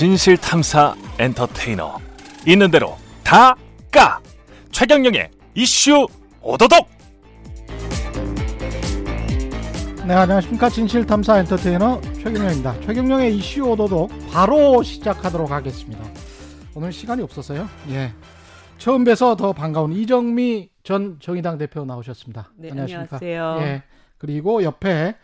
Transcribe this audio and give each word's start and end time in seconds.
진실 0.00 0.38
탐사 0.38 0.96
엔터테이너. 1.18 1.98
있는 2.46 2.70
대로 2.70 2.96
다 3.22 3.54
까. 3.92 4.18
최경영의 4.72 5.30
이슈 5.54 6.06
오도독. 6.40 6.88
네 10.06 10.14
안녕하십니까. 10.14 10.70
진실 10.70 11.04
탐사 11.04 11.38
엔터테이너 11.40 12.00
최경영입니다. 12.14 12.80
최경영의 12.80 13.36
이슈 13.36 13.62
오도독 13.64 14.10
바로 14.32 14.82
시작하도록 14.82 15.50
하겠습니다. 15.50 16.02
오늘 16.74 16.94
시간이 16.94 17.20
없어서요. 17.20 17.68
예. 17.90 18.14
처음 18.78 19.04
뵈서 19.04 19.36
더 19.36 19.52
반가운 19.52 19.92
이정미 19.92 20.70
전 20.82 21.18
정의당 21.20 21.58
대표 21.58 21.84
나오셨습니다. 21.84 22.52
네, 22.56 22.70
안녕하십니까. 22.70 23.18
안녕하세요. 23.20 23.66
예. 23.66 23.82
그리고 24.16 24.62
옆에 24.62 25.16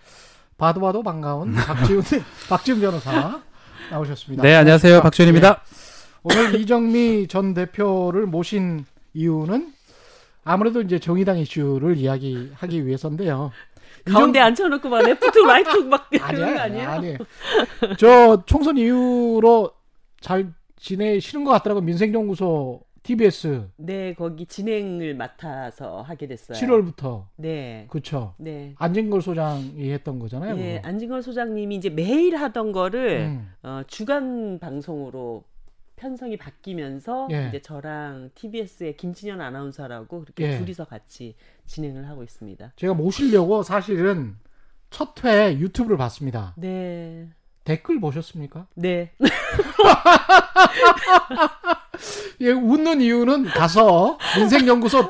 봐도 0.58 0.82
봐도 0.82 1.02
반가운 1.02 1.54
박지훈 1.54 2.02
박지훈 2.50 2.80
변호사 2.82 3.40
나오셨습니다. 3.90 4.42
네, 4.42 4.54
안녕하세요. 4.54 5.00
박지훈입니다. 5.02 5.62
예. 5.62 5.76
오늘 6.22 6.54
이정미 6.60 7.26
전 7.28 7.54
대표를 7.54 8.26
모신 8.26 8.84
이유는 9.14 9.72
아무래도 10.44 10.80
이제 10.80 10.98
정의당 10.98 11.38
이슈를 11.38 11.96
이야기하기 11.96 12.86
위해서인데요. 12.86 13.50
가운데 14.04 14.38
이정... 14.38 14.46
앉혀놓고 14.46 14.88
막 14.88 15.02
레프트 15.02 15.38
라이트 15.38 15.76
막거 15.78 16.18
아니에요? 16.20 16.60
아니에요. 16.60 17.18
저 17.98 18.42
총선 18.46 18.76
이후로 18.76 19.72
잘 20.20 20.52
지내시는 20.78 21.44
것 21.44 21.50
같더라고 21.52 21.80
민생연구소 21.80 22.85
TBS. 23.06 23.68
네, 23.76 24.14
거기 24.14 24.46
진행을 24.46 25.14
맡아서 25.14 26.02
하게 26.02 26.26
됐어요. 26.26 26.58
7월부터. 26.58 27.26
네. 27.36 27.86
그렇죠. 27.88 28.34
네. 28.38 28.74
안진걸 28.78 29.22
소장이 29.22 29.90
했던 29.92 30.18
거잖아요. 30.18 30.56
네, 30.56 30.76
그거. 30.76 30.88
안진걸 30.88 31.22
소장님이 31.22 31.76
이제 31.76 31.88
매일 31.88 32.36
하던 32.36 32.72
거를 32.72 33.20
음. 33.20 33.52
어, 33.62 33.82
주간 33.86 34.58
방송으로 34.58 35.44
편성이 35.94 36.36
바뀌면서 36.36 37.28
예. 37.30 37.46
이제 37.48 37.62
저랑 37.62 38.30
TBS의 38.34 38.96
김진현 38.96 39.40
아나운서라고 39.40 40.20
그렇게 40.22 40.52
예. 40.52 40.58
둘이서 40.58 40.84
같이 40.84 41.34
진행을 41.64 42.06
하고 42.08 42.22
있습니다. 42.22 42.72
제가 42.76 42.92
모시려고 42.94 43.62
사실은 43.62 44.36
첫 44.90 45.24
회 45.24 45.56
유튜브를 45.58 45.96
봤습니다. 45.96 46.54
네. 46.56 47.28
댓글 47.64 47.98
보셨습니까? 48.00 48.66
네. 48.74 49.12
예, 52.40 52.50
웃는 52.50 53.00
이유는 53.00 53.46
가서 53.46 54.18
인생연구소 54.38 55.02
2 55.02 55.08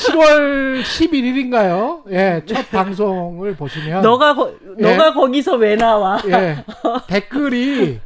7월 0.00 0.82
11일인가요? 0.82 2.10
예, 2.10 2.42
첫 2.46 2.70
방송을 2.70 3.54
보시면 3.56 4.02
너가 4.02 4.34
거, 4.34 4.54
예, 4.78 4.82
너가 4.82 5.12
거기서 5.12 5.56
왜 5.56 5.76
나와? 5.76 6.20
예. 6.26 6.64
댓글이 7.06 8.00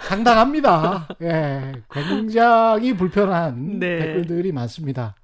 상당합니다. 0.00 1.08
예. 1.22 1.72
굉장히 1.90 2.94
불편한 2.94 3.78
네. 3.78 3.98
댓글들이 3.98 4.52
많습니다. 4.52 5.14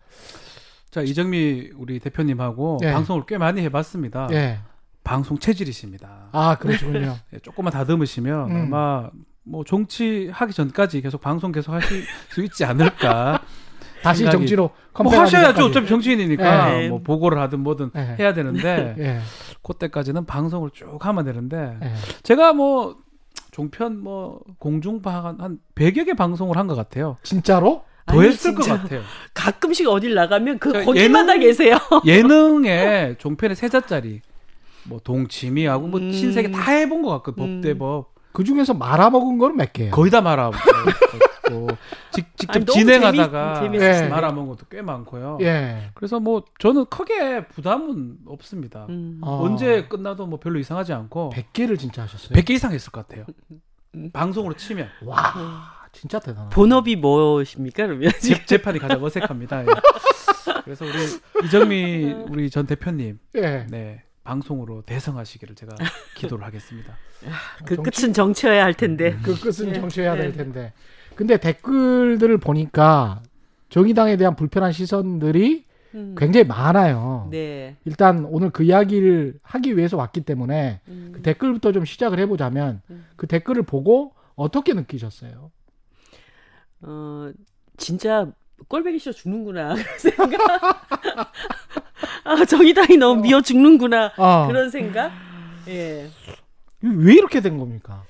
자, 0.91 1.01
이정미 1.01 1.71
우리 1.77 1.99
대표님하고 1.99 2.79
예. 2.85 2.93
방송을 2.93 3.25
꽤 3.27 3.39
많이 3.39 3.61
해 3.63 3.69
봤습니다. 3.69 4.29
예. 4.33 4.61
방송 5.05 5.39
체질이십니다. 5.39 6.29
아, 6.33 6.57
그러시군요. 6.59 7.17
예, 7.33 7.39
조금만 7.41 7.73
다듬으시면 7.73 8.51
음. 8.51 8.63
아마 8.73 9.11
뭐 9.45 9.65
정치하기 9.65 10.53
전까지 10.53 11.01
계속 11.03 11.21
방송 11.21 11.53
계속 11.53 11.73
하실 11.73 12.05
수 12.31 12.43
있지 12.45 12.65
않을까. 12.65 13.41
다시 14.03 14.25
정치로 14.29 14.71
뭐 15.01 15.17
하셔야죠. 15.17 15.65
어차피 15.67 15.87
정치인이니까 15.87 16.67
네. 16.71 16.89
뭐 16.89 17.01
보고를 17.03 17.39
하든 17.43 17.61
뭐든 17.61 17.91
네. 17.95 18.17
해야 18.19 18.35
되는데 18.35 18.95
네. 18.99 19.21
그때까지는 19.63 20.27
방송을 20.27 20.71
쭉 20.73 20.99
하면 21.01 21.25
되는데 21.25 21.77
네. 21.81 21.95
제가 22.25 22.53
뭐 22.53 22.97
종편 23.53 24.03
뭐 24.03 24.41
공중파 24.59 25.37
한 25.39 25.59
100여 25.77 26.05
개 26.07 26.15
방송을 26.15 26.57
한 26.57 26.67
것 26.67 26.75
같아요. 26.75 27.17
진짜로? 27.23 27.85
더 28.07 28.19
아니, 28.19 28.29
했을 28.29 28.55
것 28.57 28.67
같아요. 28.67 29.03
가끔씩 29.35 29.89
어딜 29.89 30.15
나가면 30.15 30.59
그 30.59 30.85
거기마다 30.85 31.35
예능, 31.35 31.41
계세요. 31.47 31.77
예능에 32.05 33.15
종편에 33.19 33.55
세 33.55 33.69
자짜리 33.69 34.21
뭐 34.85 34.99
동치미하고 35.05 35.87
뭐 35.87 36.01
음. 36.01 36.11
신세계 36.11 36.51
다 36.51 36.73
해본 36.73 37.03
것 37.03 37.11
같거든. 37.11 37.45
음. 37.45 37.61
법대법. 37.61 38.12
그 38.33 38.45
중에서 38.45 38.75
말아먹은 38.75 39.39
거는 39.39 39.57
몇 39.57 39.73
개예요? 39.73 39.91
거의 39.91 40.11
다 40.11 40.21
말아먹고 40.21 40.59
직, 42.13 42.37
직접 42.37 42.57
아니, 42.57 42.67
진행하다가 42.67 43.61
재밌, 43.61 43.81
예. 43.83 44.09
말아먹은 44.09 44.49
것도 44.51 44.67
꽤 44.71 44.81
많고요. 44.83 45.39
예. 45.43 45.91
그래서 45.95 46.19
뭐 46.21 46.45
저는 46.59 46.87
크게 46.87 47.47
부담은 47.49 48.19
없습니다. 48.27 48.87
음. 48.89 49.21
어. 49.23 49.43
언제 49.43 49.87
끝나도 49.87 50.27
뭐 50.27 50.39
별로 50.39 50.59
이상하지 50.59 50.93
않고 50.93 51.33
100개를 51.35 51.79
진짜 51.79 52.03
하셨어요? 52.03 52.31
100개 52.39 52.51
이상 52.51 52.73
했을 52.73 52.91
것 52.91 53.07
같아요. 53.07 53.27
방송으로 54.13 54.55
치면 54.55 54.89
와 55.05 55.35
진짜 55.93 56.19
대단하다. 56.19 56.55
본업이 56.55 56.97
무엇입니까 56.97 57.87
그러면? 57.87 58.11
재, 58.21 58.45
재판이 58.47 58.79
가장 58.79 59.03
어색합니다. 59.05 59.63
예. 59.63 59.67
그래서 60.65 60.85
우리 60.87 61.47
이정미 61.47 62.13
우리 62.31 62.49
전 62.51 62.67
대표님 62.67 63.19
예. 63.37 63.67
네. 63.69 64.03
방송으로 64.25 64.83
대성하시기를 64.83 65.55
제가 65.55 65.75
기도를 66.17 66.45
하겠습니다. 66.45 66.97
그 67.65 67.77
정치... 67.77 68.03
끝은 68.03 68.13
정치여야 68.13 68.63
할 68.63 68.75
텐데. 68.75 69.13
음. 69.13 69.21
그 69.23 69.39
끝은 69.41 69.73
네. 69.73 69.81
정치여야 69.81 70.17
될 70.17 70.33
네. 70.33 70.37
텐데. 70.37 70.73
근데 71.15 71.37
댓글들을 71.37 72.39
보니까 72.39 73.23
정의당에 73.69 74.17
대한 74.17 74.37
불편한 74.37 74.73
시선들이 74.73 75.65
음. 75.95 76.15
굉장히 76.17 76.47
많아요. 76.47 77.29
네. 77.31 77.77
일단 77.85 78.25
오늘 78.25 78.51
그 78.51 78.63
이야기를 78.63 79.39
하기 79.43 79.77
위해서 79.77 79.97
왔기 79.97 80.23
때문에 80.23 80.81
음. 80.89 81.13
그 81.15 81.23
댓글부터 81.23 81.73
좀 81.73 81.85
시작을 81.85 82.19
해보자면 82.21 82.81
음. 82.91 83.07
그 83.17 83.27
댓글을 83.27 83.63
보고 83.63 84.15
어떻게 84.35 84.73
느끼셨어요? 84.73 85.51
어, 86.83 87.33
진짜 87.77 88.33
꼴배기 88.69 88.99
싫어 88.99 89.13
죽는구나 89.13 89.75
그런 89.75 89.99
생각. 89.99 90.83
아 92.25 92.45
정의당이 92.45 92.97
너무 92.97 93.23
미워 93.23 93.41
죽는구나 93.41 94.13
어. 94.17 94.47
그런 94.47 94.71
생각. 94.71 95.13
예. 95.69 96.09
왜 96.81 97.15
이렇게 97.15 97.41
된 97.41 97.59
겁니까? 97.59 98.05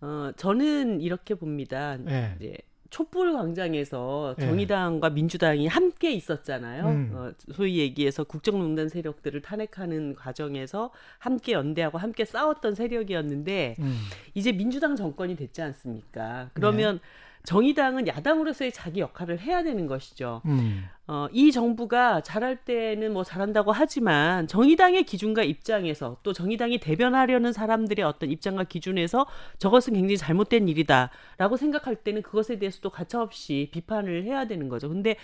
어 0.00 0.32
저는 0.36 1.00
이렇게 1.00 1.34
봅니다. 1.34 1.96
예. 2.08 2.34
이제 2.38 2.56
촛불 2.92 3.32
광장에서 3.32 4.34
예. 4.38 4.44
정의당과 4.44 5.08
예. 5.08 5.12
민주당이 5.14 5.66
함께 5.66 6.12
있었잖아요. 6.12 6.84
음. 6.84 7.10
어, 7.14 7.32
소위 7.54 7.78
얘기해서 7.78 8.22
국정농단 8.22 8.90
세력들을 8.90 9.40
탄핵하는 9.40 10.14
과정에서 10.14 10.90
함께 11.18 11.52
연대하고 11.52 11.96
함께 11.96 12.26
싸웠던 12.26 12.74
세력이었는데 12.74 13.76
음. 13.78 13.98
이제 14.34 14.52
민주당 14.52 14.94
정권이 14.94 15.36
됐지 15.36 15.62
않습니까? 15.62 16.50
그러면 16.52 16.96
네. 16.96 17.00
정의당은 17.44 18.06
야당으로서의 18.06 18.72
자기 18.72 19.00
역할을 19.00 19.40
해야 19.40 19.62
되는 19.62 19.86
것이죠. 19.86 20.42
음. 20.44 20.84
어, 21.08 21.26
이 21.32 21.50
정부가 21.50 22.22
잘할 22.22 22.56
때는 22.64 23.12
뭐 23.12 23.24
잘한다고 23.24 23.72
하지만 23.72 24.46
정의당의 24.46 25.04
기준과 25.04 25.42
입장에서 25.42 26.16
또 26.22 26.32
정의당이 26.32 26.78
대변하려는 26.78 27.52
사람들의 27.52 28.04
어떤 28.04 28.30
입장과 28.30 28.64
기준에서 28.64 29.26
저것은 29.58 29.94
굉장히 29.94 30.16
잘못된 30.16 30.68
일이다라고 30.68 31.56
생각할 31.56 31.96
때는 31.96 32.22
그것에 32.22 32.58
대해서도 32.58 32.90
가차없이 32.90 33.70
비판을 33.72 34.24
해야 34.24 34.46
되는 34.46 34.68
거죠. 34.68 34.88
근데 34.88 35.16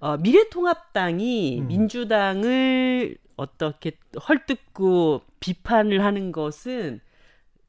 어, 0.00 0.16
미래통합당이 0.16 1.60
음. 1.60 1.66
민주당을 1.68 3.18
어떻게 3.36 3.92
헐뜯고 4.28 5.22
비판을 5.40 6.02
하는 6.02 6.32
것은 6.32 7.00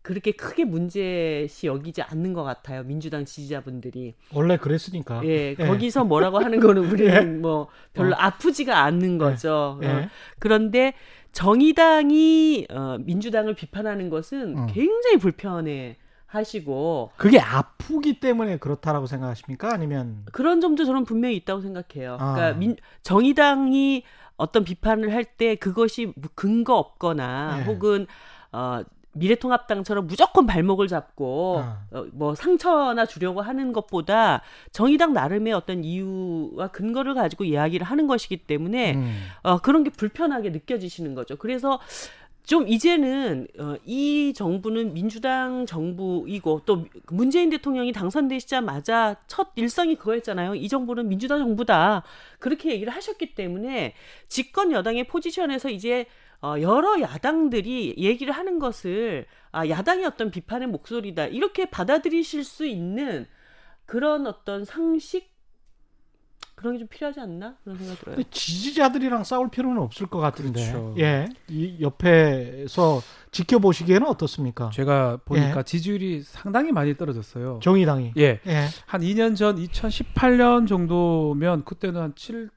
그렇게 0.02 0.32
크게 0.32 0.66
문제시 0.66 1.68
여기지 1.68 2.02
않는 2.02 2.34
것 2.34 2.44
같아요. 2.44 2.84
민주당 2.84 3.24
지지자분들이. 3.26 4.16
원래 4.34 4.58
그랬으니까. 4.58 5.22
예, 5.26 5.56
예. 5.60 5.68
거기서 5.68 6.06
뭐라고 6.06 6.40
하는 6.40 6.60
거는 6.60 6.90
우리는 6.92 7.14
예. 7.16 7.22
뭐 7.22 7.68
별로 7.94 8.14
어. 8.16 8.18
아프지가 8.20 8.80
않는 8.84 9.18
거죠. 9.18 9.80
예. 9.84 9.88
어. 9.88 10.10
그런데 10.40 10.94
정의당이 11.34 12.68
어, 12.72 12.98
민주당을 13.00 13.54
비판하는 13.56 14.10
것은 14.10 14.58
어. 14.58 14.68
굉장히 14.68 15.18
불편해. 15.18 15.98
하시고 16.26 17.12
그게 17.18 17.42
아프기 17.42 18.22
때문에 18.22 18.56
그렇다라고 18.56 19.06
생각하십니까? 19.06 19.74
아니면 19.74 20.24
그런 20.32 20.62
점도 20.62 20.86
저는 20.86 21.04
분명히 21.04 21.36
있다고 21.36 21.60
생각해요. 21.60 22.16
아. 22.22 22.34
그러니까 22.36 22.58
민, 22.58 22.78
정의당이 23.04 24.04
어떤 24.38 24.64
비판을 24.64 25.14
할 25.14 25.26
때 25.26 25.56
그것이 25.56 26.14
근거 26.34 26.78
없거나 26.78 27.58
네. 27.58 27.64
혹은 27.66 28.08
어 28.54 28.82
미래통합당처럼 29.14 30.08
무조건 30.08 30.46
발목을 30.46 30.88
잡고 30.88 31.62
아. 31.64 31.80
어, 31.92 32.06
뭐 32.14 32.36
상처나 32.36 33.06
주려고 33.06 33.42
하는 33.42 33.74
것보다 33.74 34.42
정의당 34.72 35.14
나름의 35.14 35.54
어떤 35.54 35.84
이유와 35.84 36.70
근거를 36.70 37.14
가지고 37.14 37.44
이야기를 37.44 37.86
하는 37.86 38.08
것이기 38.08 38.38
때문에 38.38 38.96
음. 38.96 39.22
어, 39.44 39.58
그런 39.60 39.84
게 39.84 39.90
불편하게 39.90 40.52
느껴지시는 40.52 41.16
거죠. 41.16 41.36
그래서 41.36 41.80
좀 42.44 42.68
이제는 42.68 43.48
어, 43.60 43.76
이 43.86 44.34
정부는 44.36 44.94
민주당 44.94 45.66
정부이고 45.66 46.64
또 46.66 46.86
문재인 47.08 47.50
대통령이 47.50 47.92
당선되시자마자 47.92 49.18
첫 49.28 49.50
일성이 49.56 49.96
그거였잖아요. 49.96 50.56
이 50.56 50.68
정부는 50.68 51.08
민주당 51.08 51.40
정부다. 51.40 52.04
그렇게 52.40 52.72
얘기를 52.72 52.92
하셨기 52.92 53.36
때문에 53.36 53.94
집권 54.28 54.72
여당의 54.72 55.06
포지션에서 55.06 55.70
이제 55.70 56.08
어, 56.42 56.56
여러 56.60 57.00
야당들이 57.02 57.96
얘기를 57.98 58.34
하는 58.34 58.58
것을 58.60 59.26
아, 59.52 59.68
야당의 59.68 60.06
어떤 60.06 60.32
비판의 60.32 60.68
목소리다 60.70 61.28
이렇게 61.28 61.70
받아들이실 61.70 62.44
수 62.44 62.66
있는 62.66 63.28
그런 63.86 64.26
어떤 64.26 64.66
상식 64.66 65.30
그런 66.56 66.74
게 66.76 66.80
좀 66.80 66.88
필요하지 66.88 67.20
않나 67.20 67.56
그런 67.64 67.76
생각 67.78 68.00
들어요. 68.00 68.24
지지자들이랑 68.30 69.24
싸울 69.24 69.50
필요는 69.50 69.82
없을 69.82 70.06
것 70.08 70.20
같은데. 70.20 70.72
그렇죠. 70.72 70.96
예, 71.00 71.28
이 71.48 71.78
옆에서 71.82 73.02
지켜보시기에는 73.32 74.06
어떻습니까? 74.08 74.70
제가 74.72 75.18
보니까 75.26 75.60
예. 75.60 75.64
지지율이 75.64 76.22
상당히 76.22 76.72
많이 76.72 76.96
떨어졌어요. 76.96 77.60
정의당이. 77.64 78.14
예. 78.18 78.40
예. 78.46 78.68
한 78.86 79.02
2년 79.02 79.36
전 79.36 79.56
2018년 79.58 80.68
정도면 80.68 81.66
그때는 81.66 82.00
한 82.00 82.14
7, 82.16 82.52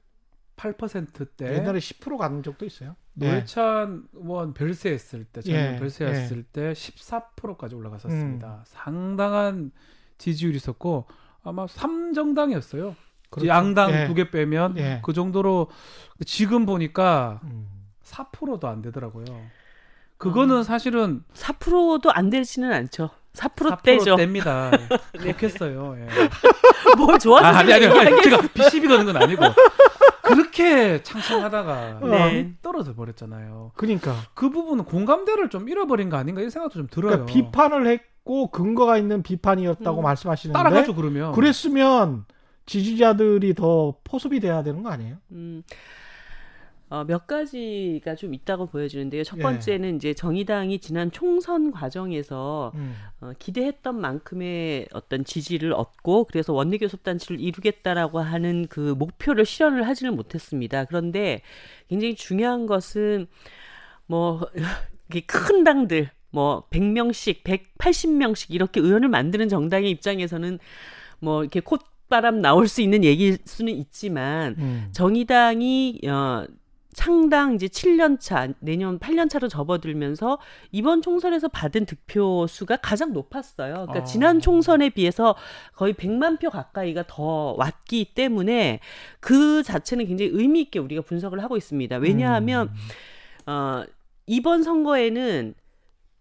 8%대. 0.55 1.53
옛날에 1.55 1.79
10%간 1.79 2.43
적도 2.43 2.65
있어요. 2.65 2.95
노회찬 3.13 4.07
의원 4.13 4.53
별세했을 4.53 5.25
때, 5.25 5.41
저는 5.41 5.75
예. 5.75 5.79
별세했을 5.79 6.37
예. 6.37 6.43
때 6.51 6.73
14%까지 6.73 7.75
올라갔었습니다. 7.75 8.47
음. 8.47 8.61
상당한 8.65 9.71
지지율이 10.17 10.57
있었고 10.57 11.05
아마 11.43 11.65
3정당이었어요. 11.65 12.95
그렇죠. 13.29 13.47
양당 13.47 13.91
예. 13.91 14.07
두개 14.07 14.31
빼면 14.31 14.77
예. 14.77 15.01
그 15.03 15.13
정도로 15.13 15.69
지금 16.25 16.65
보니까 16.65 17.41
음. 17.43 17.67
4%도 18.03 18.67
안 18.67 18.81
되더라고요. 18.81 19.25
그거는 20.17 20.57
음. 20.57 20.63
사실은 20.63 21.23
4%도 21.33 22.11
안 22.11 22.29
되지는 22.29 22.71
않죠. 22.71 23.09
4% 23.33 23.83
떼죠. 23.83 24.15
뗍니다. 24.15 24.71
좋겠어요. 25.21 25.97
예. 25.99 26.07
뭐 26.97 27.17
좋아서 27.19 27.47
아, 27.47 27.57
아니 27.59 27.73
아니 27.73 27.85
아니 27.85 28.23
제가 28.23 28.41
비시비 28.53 28.87
거는 28.87 29.05
건 29.05 29.17
아니고 29.17 29.43
그렇게 30.35 31.01
창창하다가 31.03 31.99
네. 32.03 32.53
떨어져 32.61 32.93
버렸잖아요. 32.93 33.71
그러니까 33.75 34.15
그 34.33 34.49
부분은 34.49 34.83
공감대를 34.85 35.49
좀 35.49 35.69
잃어버린 35.69 36.09
거 36.09 36.17
아닌가 36.17 36.41
이 36.41 36.49
생각도 36.49 36.79
좀 36.79 36.87
들어요. 36.89 37.25
그러니까 37.25 37.33
비판을 37.33 37.87
했고 37.87 38.51
근거가 38.51 38.97
있는 38.97 39.23
비판이었다고 39.23 40.01
음. 40.01 40.03
말씀하시는데 40.03 40.57
따라가죠 40.57 40.95
그러면 40.95 41.31
그랬으면 41.31 42.25
지지자들이 42.65 43.53
더 43.53 43.95
포섭이 44.03 44.39
돼야 44.39 44.63
되는 44.63 44.83
거 44.83 44.89
아니에요? 44.89 45.17
음. 45.31 45.63
어, 46.95 47.03
몇 47.03 47.27
가지가 47.27 48.15
좀 48.15 48.33
있다고 48.33 48.67
보여지는데요. 48.67 49.25
첫 49.25 49.37
예. 49.39 49.41
번째는 49.41 49.91
예. 49.91 49.95
이제 49.97 50.13
정의당이 50.13 50.79
지난 50.79 51.11
총선 51.11 51.71
과정에서 51.71 52.71
음. 52.75 52.95
어, 53.19 53.31
기대했던 53.37 53.99
만큼의 53.99 54.87
어떤 54.93 55.25
지지를 55.25 55.73
얻고 55.73 56.23
그래서 56.23 56.53
원내교섭단체를 56.53 57.41
이루겠다라고 57.41 58.19
하는 58.19 58.67
그 58.69 58.95
목표를 58.97 59.45
실현을 59.45 59.85
하지는 59.85 60.15
못했습니다. 60.15 60.85
그런데 60.85 61.41
굉장히 61.89 62.15
중요한 62.15 62.65
것은 62.65 63.27
뭐 64.05 64.47
큰 65.27 65.65
당들 65.65 66.09
뭐 66.29 66.63
100명씩, 66.69 67.43
180명씩 67.43 68.53
이렇게 68.53 68.79
의원을 68.79 69.09
만드는 69.09 69.49
정당의 69.49 69.89
입장에서는 69.91 70.59
뭐 71.19 71.43
이렇게 71.43 71.59
콧바람 71.59 72.39
나올 72.41 72.69
수 72.69 72.81
있는 72.81 73.03
얘기일 73.03 73.39
수는 73.43 73.73
있지만 73.73 74.55
음. 74.57 74.87
정의당이 74.93 75.99
어 76.07 76.45
창당 76.95 77.55
이제 77.55 77.67
7년 77.67 78.19
차, 78.21 78.47
내년 78.59 78.99
8년 78.99 79.29
차로 79.29 79.49
접어들면서 79.49 80.39
이번 80.71 81.01
총선에서 81.01 81.49
받은 81.49 81.85
득표 81.85 82.47
수가 82.47 82.77
가장 82.77 83.11
높았어요. 83.11 83.73
그러니까 83.73 83.99
아. 83.99 84.03
지난 84.05 84.39
총선에 84.39 84.89
비해서 84.89 85.35
거의 85.73 85.93
100만 85.93 86.39
표 86.39 86.49
가까이가 86.49 87.03
더 87.05 87.53
왔기 87.57 88.13
때문에 88.15 88.79
그 89.19 89.61
자체는 89.61 90.07
굉장히 90.07 90.31
의미 90.33 90.61
있게 90.61 90.79
우리가 90.79 91.01
분석을 91.01 91.43
하고 91.43 91.57
있습니다. 91.57 91.97
왜냐하면 91.97 92.69
음. 93.45 93.51
어 93.51 93.83
이번 94.25 94.63
선거에는 94.63 95.53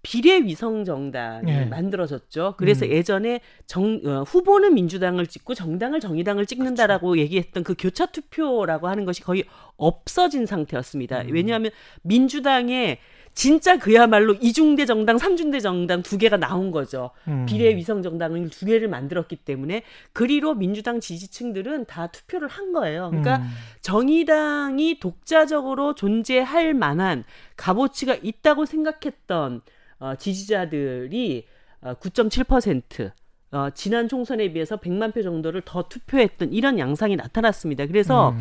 비례위성 0.04 0.84
정당이 0.84 1.50
네. 1.50 1.64
만들어졌죠. 1.64 2.54
그래서 2.58 2.84
음. 2.84 2.90
예전에 2.90 3.40
정 3.66 4.00
어, 4.04 4.22
후보는 4.22 4.74
민주당을 4.74 5.26
찍고 5.26 5.54
정당을 5.54 5.98
정의당을 5.98 6.46
찍는다라고 6.46 7.08
그렇죠. 7.08 7.22
얘기했던 7.22 7.64
그 7.64 7.74
교차 7.76 8.06
투표라고 8.06 8.86
하는 8.86 9.06
것이 9.06 9.22
거의 9.22 9.44
없어진 9.76 10.46
상태였습니다. 10.46 11.22
음. 11.22 11.28
왜냐하면 11.32 11.70
민주당의 12.02 12.98
진짜 13.32 13.78
그야말로 13.78 14.34
이중대 14.34 14.86
정당, 14.86 15.18
삼중대 15.18 15.58
정당 15.58 16.02
두 16.02 16.18
개가 16.18 16.36
나온 16.36 16.70
거죠. 16.70 17.10
음. 17.26 17.46
비례 17.48 17.74
위성 17.74 18.02
정당을 18.02 18.48
두 18.50 18.66
개를 18.66 18.86
만들었기 18.88 19.36
때문에 19.36 19.82
그리로 20.12 20.54
민주당 20.54 21.00
지지층들은 21.00 21.86
다 21.86 22.08
투표를 22.08 22.46
한 22.46 22.72
거예요. 22.72 23.08
그러니까 23.08 23.38
음. 23.38 23.48
정의당이 23.80 25.00
독자적으로 25.00 25.94
존재할 25.94 26.74
만한 26.74 27.24
값어치가 27.56 28.16
있다고 28.22 28.66
생각했던 28.66 29.62
어, 30.04 30.14
지지자들이 30.16 31.46
어, 31.80 31.94
9.7%, 31.94 33.10
어, 33.52 33.68
지난 33.74 34.06
총선에 34.06 34.52
비해서 34.52 34.76
100만 34.76 35.14
표 35.14 35.22
정도를 35.22 35.62
더 35.64 35.84
투표했던 35.84 36.52
이런 36.52 36.78
양상이 36.78 37.16
나타났습니다. 37.16 37.86
그래서 37.86 38.30
음. 38.30 38.40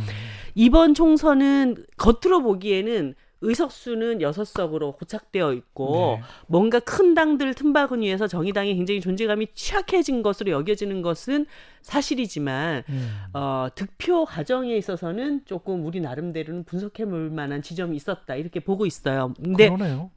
이번 0.56 0.94
총선은 0.94 1.86
겉으로 1.98 2.42
보기에는 2.44 3.16
의석수는 3.44 4.22
여섯 4.22 4.46
석으로 4.46 4.94
고착되어 4.94 5.54
있고 5.54 6.18
네. 6.20 6.24
뭔가 6.48 6.80
큰 6.80 7.14
당들 7.14 7.54
틈바구니에서 7.54 8.28
정의당이 8.28 8.76
굉장히 8.76 9.02
존재감이 9.02 9.48
취약해진 9.54 10.24
것으로 10.24 10.52
여겨지는 10.52 11.02
것은 11.02 11.46
사실이지만 11.82 12.84
음. 12.88 13.12
어, 13.34 13.68
득표 13.76 14.26
과정에 14.26 14.76
있어서는 14.78 15.42
조금 15.46 15.86
우리 15.86 16.00
나름대로는 16.00 16.64
분석해 16.64 17.06
볼 17.06 17.30
만한 17.30 17.62
지점이 17.62 17.96
있었다 17.96 18.36
이렇게 18.36 18.60
보고 18.60 18.86
있어요. 18.86 19.34
근데 19.44 19.70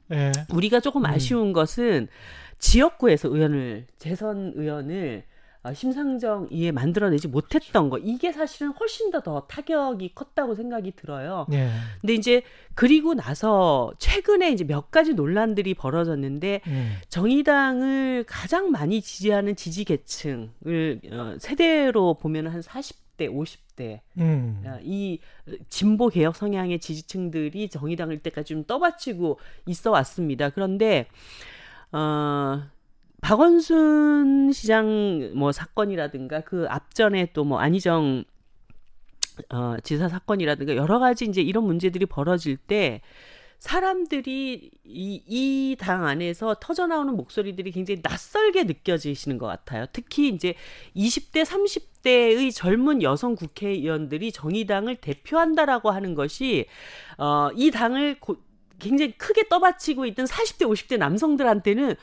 네. 0.07 0.31
우리가 0.53 0.79
조금 0.79 1.01
음. 1.01 1.05
아쉬운 1.05 1.47
음. 1.47 1.53
것은 1.53 2.07
지역구에서 2.59 3.29
의원을 3.29 3.85
재선 3.97 4.53
의원을 4.55 5.17
어, 5.19 5.36
심상정 5.73 6.47
이에 6.49 6.71
만들어내지 6.71 7.27
못했던 7.27 7.89
거 7.89 7.97
이게 7.99 8.31
사실은 8.31 8.71
훨씬 8.71 9.11
더 9.11 9.27
더 9.27 9.41
타격이 9.41 10.13
컸다고 10.15 10.55
생각이 10.55 10.93
들어요. 10.95 11.45
네. 11.49 11.69
근데 11.99 12.13
이제 12.13 12.43
그리고 12.75 13.13
나서 13.13 13.91
최근에 13.99 14.51
이제 14.51 14.63
몇 14.63 14.89
가지 14.89 15.13
논란들이 15.13 15.73
벌어졌는데 15.73 16.61
네. 16.65 16.91
정의당을 17.09 18.23
가장 18.25 18.71
많이 18.71 19.01
지지하는 19.01 19.57
지지 19.57 19.83
계층을 19.83 21.01
어, 21.11 21.35
세대로 21.39 22.13
보면 22.13 22.47
한 22.47 22.61
40대, 22.61 23.29
50대 23.29 23.99
음. 24.19 24.63
어, 24.65 24.79
이 24.81 25.19
진보 25.67 26.07
개혁 26.07 26.37
성향의 26.37 26.79
지지층들이 26.79 27.67
정의당을 27.69 28.15
이때까지 28.15 28.53
좀 28.53 28.63
떠받치고 28.63 29.39
있어 29.65 29.91
왔습니다. 29.91 30.49
그런데 30.51 31.07
어 31.91 32.63
박원순 33.21 34.51
시장 34.53 35.31
뭐 35.35 35.51
사건이라든가 35.51 36.41
그 36.41 36.65
앞전에 36.69 37.31
또 37.33 37.43
뭐 37.43 37.59
안희정 37.59 38.23
어, 39.49 39.75
지사 39.83 40.09
사건이라든가 40.09 40.75
여러 40.75 40.99
가지 40.99 41.25
이제 41.25 41.41
이런 41.41 41.63
문제들이 41.65 42.05
벌어질 42.05 42.57
때 42.57 43.01
사람들이 43.59 44.69
이, 44.83 45.23
이당 45.25 46.05
안에서 46.05 46.55
터져나오는 46.59 47.15
목소리들이 47.15 47.71
굉장히 47.71 48.01
낯설게 48.03 48.63
느껴지시는 48.65 49.37
것 49.39 49.47
같아요. 49.47 49.85
특히 49.91 50.29
이제 50.29 50.53
20대, 50.95 51.43
30대의 51.43 52.53
젊은 52.53 53.01
여성 53.01 53.35
국회의원들이 53.35 54.31
정의당을 54.31 54.97
대표한다라고 54.97 55.89
하는 55.89 56.13
것이, 56.13 56.67
어, 57.17 57.49
이 57.55 57.71
당을 57.71 58.19
고, 58.19 58.37
굉장히 58.79 59.13
크게 59.17 59.49
떠받치고 59.49 60.05
있던 60.05 60.27
40대, 60.27 60.67
50대 60.67 60.97
남성들한테는 60.97 61.95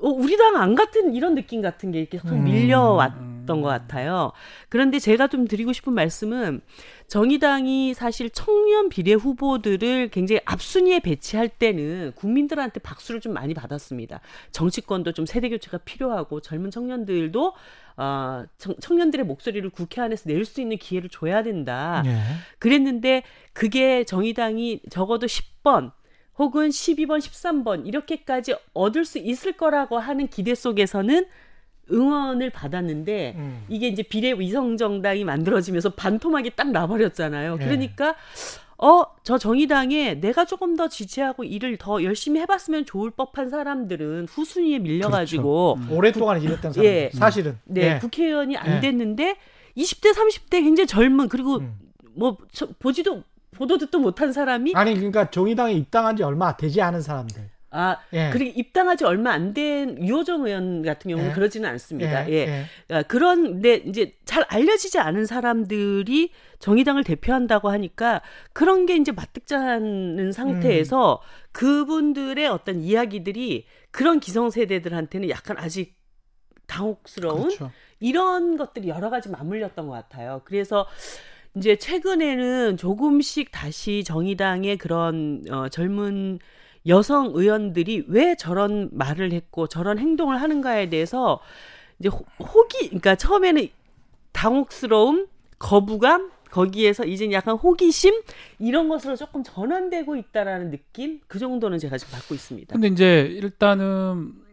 어, 0.00 0.08
우리 0.08 0.36
당 0.36 0.56
안 0.56 0.74
같은 0.74 1.14
이런 1.14 1.34
느낌 1.34 1.60
같은 1.62 1.90
게 1.92 2.00
이렇게 2.00 2.18
음. 2.26 2.44
밀려왔던 2.44 3.60
것 3.62 3.68
같아요. 3.68 4.32
그런데 4.68 4.98
제가 4.98 5.26
좀 5.28 5.46
드리고 5.46 5.72
싶은 5.72 5.92
말씀은 5.92 6.60
정의당이 7.08 7.94
사실 7.94 8.30
청년 8.30 8.88
비례 8.88 9.12
후보들을 9.12 10.08
굉장히 10.10 10.40
앞순위에 10.44 11.00
배치할 11.00 11.48
때는 11.48 12.12
국민들한테 12.16 12.80
박수를 12.80 13.20
좀 13.20 13.32
많이 13.32 13.54
받았습니다. 13.54 14.20
정치권도 14.52 15.12
좀 15.12 15.24
세대 15.26 15.48
교체가 15.48 15.78
필요하고 15.78 16.40
젊은 16.40 16.70
청년들도 16.70 17.52
어, 17.98 18.44
청, 18.58 18.96
년들의 18.96 19.24
목소리를 19.24 19.68
국회 19.70 20.00
안에서 20.02 20.28
낼 20.28 20.44
수 20.44 20.60
있는 20.60 20.76
기회를 20.76 21.08
줘야 21.08 21.42
된다. 21.42 22.02
네. 22.04 22.20
그랬는데 22.58 23.22
그게 23.52 24.04
정의당이 24.04 24.82
적어도 24.90 25.26
10번 25.26 25.92
혹은 26.38 26.68
12번, 26.68 27.18
13번 27.18 27.86
이렇게까지 27.86 28.54
얻을 28.74 29.04
수 29.04 29.18
있을 29.18 29.52
거라고 29.52 29.98
하는 29.98 30.26
기대 30.28 30.54
속에서는 30.54 31.26
응원을 31.90 32.50
받았는데 32.50 33.34
음. 33.36 33.64
이게 33.68 33.88
이제 33.88 34.02
비례 34.02 34.32
위성 34.32 34.76
정당이 34.76 35.24
만들어지면서 35.24 35.90
반토막이 35.90 36.50
딱 36.56 36.70
나버렸잖아요. 36.70 37.56
네. 37.56 37.64
그러니까 37.64 38.16
어, 38.78 39.04
저 39.22 39.38
정의당에 39.38 40.14
내가 40.14 40.44
조금 40.44 40.76
더 40.76 40.88
지지하고 40.88 41.44
일을 41.44 41.78
더 41.78 42.02
열심히 42.02 42.40
해봤으면 42.40 42.84
좋을 42.84 43.10
법한 43.10 43.48
사람들은 43.48 44.26
후순위에 44.28 44.80
밀려가지고 44.80 45.76
그렇죠. 45.76 45.92
음. 45.92 45.96
오랫동안 45.96 46.42
일했던 46.42 46.72
사람 46.72 46.86
예, 46.86 47.10
사실은 47.14 47.58
네, 47.64 47.94
네. 47.94 47.98
국회의원이 47.98 48.56
안 48.56 48.66
네. 48.66 48.80
됐는데 48.80 49.36
20대 49.76 50.12
30대 50.12 50.62
굉장히 50.62 50.86
젊은 50.86 51.28
그리고 51.28 51.58
음. 51.58 51.78
뭐 52.14 52.36
저, 52.52 52.66
보지도 52.78 53.22
보도 53.50 53.78
듣도 53.78 53.98
못한 53.98 54.32
사람이 54.32 54.72
아니 54.74 54.94
그러니까 54.94 55.30
정의당에 55.30 55.72
입당한 55.74 56.16
지 56.16 56.22
얼마 56.22 56.56
되지 56.56 56.82
않은 56.82 57.00
사람들 57.00 57.50
아, 57.70 57.98
예. 58.12 58.30
그리고 58.32 58.58
입당하지 58.58 59.04
얼마 59.04 59.32
안 59.32 59.52
된 59.52 60.02
유호정 60.02 60.46
의원 60.46 60.82
같은 60.82 61.10
경우는 61.10 61.30
예. 61.30 61.34
그러지는 61.34 61.68
않습니다. 61.70 62.28
예. 62.30 62.32
예. 62.32 62.64
예. 62.90 63.04
그런데 63.06 63.74
이제 63.74 64.14
잘 64.24 64.44
알려지지 64.48 64.98
않은 64.98 65.26
사람들이 65.26 66.32
정의당을 66.58 67.04
대표한다고 67.04 67.68
하니까 67.70 68.22
그런 68.54 68.86
게 68.86 68.96
이제 68.96 69.12
맞득자는 69.12 70.32
상태에서 70.32 71.20
음. 71.22 71.50
그분들의 71.52 72.46
어떤 72.46 72.80
이야기들이 72.80 73.66
그런 73.90 74.20
기성세대들한테는 74.20 75.28
약간 75.28 75.58
아직 75.58 75.96
당혹스러운 76.66 77.42
그렇죠. 77.48 77.70
이런 78.00 78.56
것들이 78.56 78.88
여러 78.88 79.10
가지 79.10 79.28
맞물렸던 79.28 79.86
것 79.86 79.92
같아요. 79.92 80.42
그래서 80.44 80.86
이제 81.56 81.76
최근에는 81.76 82.76
조금씩 82.76 83.50
다시 83.50 84.04
정의당의 84.04 84.76
그런 84.76 85.42
어, 85.50 85.68
젊은 85.68 86.38
여성 86.86 87.32
의원들이 87.34 88.04
왜 88.08 88.36
저런 88.36 88.90
말을 88.92 89.32
했고 89.32 89.66
저런 89.66 89.98
행동을 89.98 90.40
하는가에 90.40 90.90
대해서 90.90 91.40
이제 91.98 92.08
호 92.08 92.68
기, 92.68 92.88
그러니까 92.88 93.16
처음에는 93.16 93.68
당혹스러움, 94.32 95.26
거부감, 95.58 96.30
거기에서 96.50 97.04
이제 97.04 97.30
약간 97.32 97.56
호기심 97.56 98.22
이런 98.58 98.88
것으로 98.88 99.16
조금 99.16 99.42
전환되고 99.42 100.16
있다라는 100.16 100.70
느낌 100.70 101.20
그 101.26 101.38
정도는 101.38 101.78
제가 101.78 101.98
지금 101.98 102.12
받고 102.12 102.34
있습니다. 102.34 102.72
근데 102.72 102.88
이제 102.88 103.22
일단은 103.22 104.45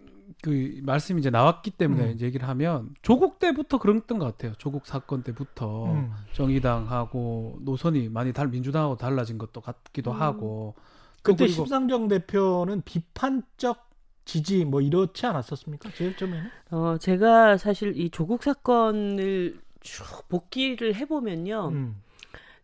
그 0.43 0.81
말씀이 0.83 1.19
이제 1.19 1.29
나왔기 1.29 1.71
때문에 1.71 2.03
음. 2.03 2.11
이제 2.11 2.25
얘기를 2.25 2.49
하면 2.49 2.93
조국 3.01 3.39
때부터 3.39 3.77
그랬던 3.77 4.19
것 4.19 4.25
같아요. 4.25 4.51
조국 4.57 4.85
사건 4.85 5.23
때부터 5.23 5.85
음. 5.85 6.11
정의당하고 6.33 7.59
노선이 7.61 8.09
많이 8.09 8.33
달 8.33 8.49
민주당하고 8.49 8.97
달라진 8.97 9.37
것도 9.37 9.61
같기도 9.61 10.11
음. 10.11 10.21
하고 10.21 10.75
그때 11.21 11.47
심상정 11.47 12.09
대표는 12.09 12.81
비판적 12.81 13.89
지지 14.25 14.65
뭐 14.65 14.81
이렇지 14.81 15.25
않았었습니까? 15.25 15.91
제일 15.93 16.17
처음에는? 16.17 16.49
어, 16.71 16.97
제가 16.99 17.55
사실 17.55 17.97
이 17.97 18.09
조국 18.09 18.43
사건을 18.43 19.61
쭉 19.79 20.27
복기를 20.27 20.95
해보면요. 20.95 21.69
음. 21.69 22.01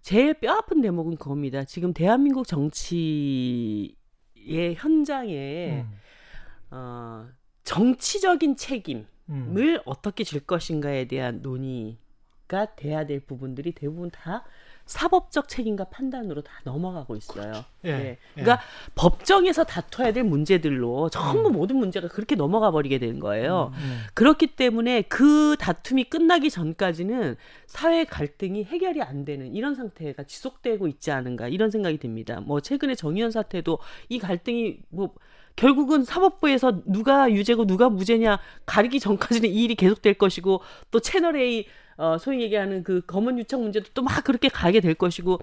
제일 0.02 0.34
뼈 0.34 0.52
아픈 0.52 0.82
대목은 0.82 1.16
그겁니다. 1.16 1.64
지금 1.64 1.94
대한민국 1.94 2.46
정치의 2.46 3.96
현장에 4.76 5.86
음. 5.86 5.92
어, 6.72 7.28
정치적인 7.70 8.56
책임을 8.56 9.06
음. 9.30 9.78
어떻게 9.86 10.24
질 10.24 10.40
것인가에 10.40 11.06
대한 11.06 11.44
논의가 11.44 12.74
돼야 12.76 13.06
될 13.06 13.20
부분들이 13.20 13.74
대부분 13.74 14.10
다 14.10 14.44
사법적 14.88 15.48
책임과 15.48 15.84
판단으로 15.84 16.42
다 16.42 16.52
넘어가고 16.64 17.16
있어요. 17.16 17.52
그렇죠. 17.52 17.66
예, 17.84 17.92
네. 17.92 18.18
그러니까 18.34 18.54
예. 18.54 18.58
법정에서 18.96 19.66
다퉈야 19.66 20.14
될 20.14 20.24
문제들로 20.24 21.10
전부 21.10 21.50
음. 21.50 21.54
모든 21.54 21.76
문제가 21.76 22.08
그렇게 22.08 22.34
넘어가 22.34 22.72
버리게 22.72 22.98
되는 22.98 23.20
거예요. 23.20 23.72
음, 23.76 23.80
음. 23.80 24.02
그렇기 24.16 24.56
때문에 24.56 25.04
그 25.04 25.56
다툼이 25.60 26.06
끝나기 26.06 26.50
전까지는 26.50 27.36
사회 27.68 28.04
갈등이 28.04 28.64
해결이 28.64 29.04
안 29.04 29.26
되는 29.26 29.54
이런 29.54 29.76
상태가 29.76 30.24
지속되고 30.24 30.88
있지 30.88 31.12
않은가 31.12 31.50
이런 31.50 31.70
생각이 31.70 32.00
듭니다. 32.00 32.40
뭐 32.40 32.62
최근에 32.62 32.96
정의연 32.96 33.30
사태도 33.30 33.78
이 34.10 34.18
갈등이 34.18 34.80
뭐 34.90 35.14
결국은 35.60 36.06
사법부에서 36.06 36.84
누가 36.86 37.30
유죄고 37.30 37.68
누가 37.68 37.90
무죄냐 37.90 38.40
가리기 38.66 39.02
전까지는 39.02 39.50
이 39.50 39.64
일이 39.66 39.76
계속될 39.76 40.14
것이고 40.14 40.62
또 40.90 41.00
채널 41.02 41.36
A 41.36 41.68
어, 41.98 42.18
소위 42.18 42.42
얘기하는 42.44 42.82
그 42.84 43.02
검은 43.06 43.38
유착 43.40 43.60
문제도 43.60 43.86
또 43.94 44.02
막 44.04 44.24
그렇게 44.24 44.48
가게 44.48 44.80
될 44.80 44.94
것이고 44.94 45.40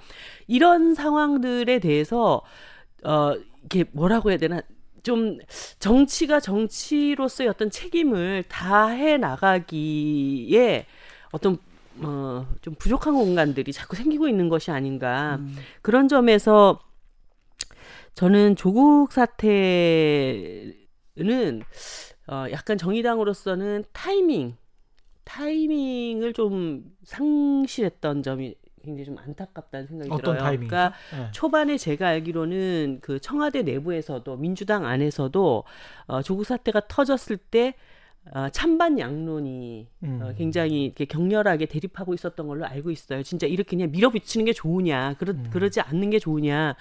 이런 0.46 0.94
상황들에 0.94 1.80
대해서 1.80 2.40
어, 3.04 3.34
이게 3.66 3.84
뭐라고 3.92 4.30
해야 4.30 4.38
되나 4.38 4.62
좀 5.02 5.38
정치가 5.80 6.40
정치로서의 6.40 7.50
어떤 7.50 7.68
책임을 7.70 8.44
다해 8.48 9.18
나가기에 9.18 10.86
어떤 11.30 11.58
어, 12.00 12.46
좀 12.62 12.74
부족한 12.78 13.12
공간들이 13.12 13.70
자꾸 13.72 13.94
생기고 13.96 14.26
있는 14.26 14.48
것이 14.48 14.70
아닌가 14.70 15.36
음. 15.40 15.56
그런 15.82 16.08
점에서 16.08 16.80
저는 18.16 18.56
조국 18.56 19.12
사태는 19.12 19.52
어, 22.28 22.46
약간 22.50 22.78
정의당으로서는 22.78 23.84
타이밍 23.92 24.56
타이밍을 25.24 26.32
좀 26.32 26.96
상실했던 27.04 28.22
점이 28.22 28.54
굉장히 28.82 29.04
좀 29.04 29.18
안타깝다는 29.18 29.86
생각이 29.86 30.22
들어요. 30.22 30.38
타이밍이죠? 30.38 30.68
그러니까 30.68 30.96
네. 31.14 31.30
초반에 31.32 31.76
제가 31.76 32.08
알기로는 32.08 33.00
그 33.02 33.20
청와대 33.20 33.62
내부에서도 33.62 34.34
민주당 34.38 34.86
안에서도 34.86 35.64
어, 36.06 36.22
조국 36.22 36.44
사태가 36.46 36.88
터졌을 36.88 37.36
때 37.36 37.74
어, 38.32 38.48
찬반 38.50 38.98
양론이 38.98 39.86
어, 40.02 40.06
음. 40.06 40.20
어, 40.22 40.34
굉장히 40.36 40.84
이렇게 40.84 41.04
격렬하게 41.04 41.66
대립하고 41.66 42.12
있었던 42.14 42.46
걸로 42.46 42.66
알고 42.66 42.90
있어요. 42.90 43.22
진짜 43.22 43.46
이렇게 43.46 43.76
그냥 43.76 43.90
밀어붙이는 43.92 44.44
게 44.44 44.52
좋으냐, 44.52 45.14
그러, 45.18 45.32
음. 45.32 45.48
그러지 45.52 45.80
않는 45.80 46.10
게 46.10 46.18
좋으냐 46.18 46.74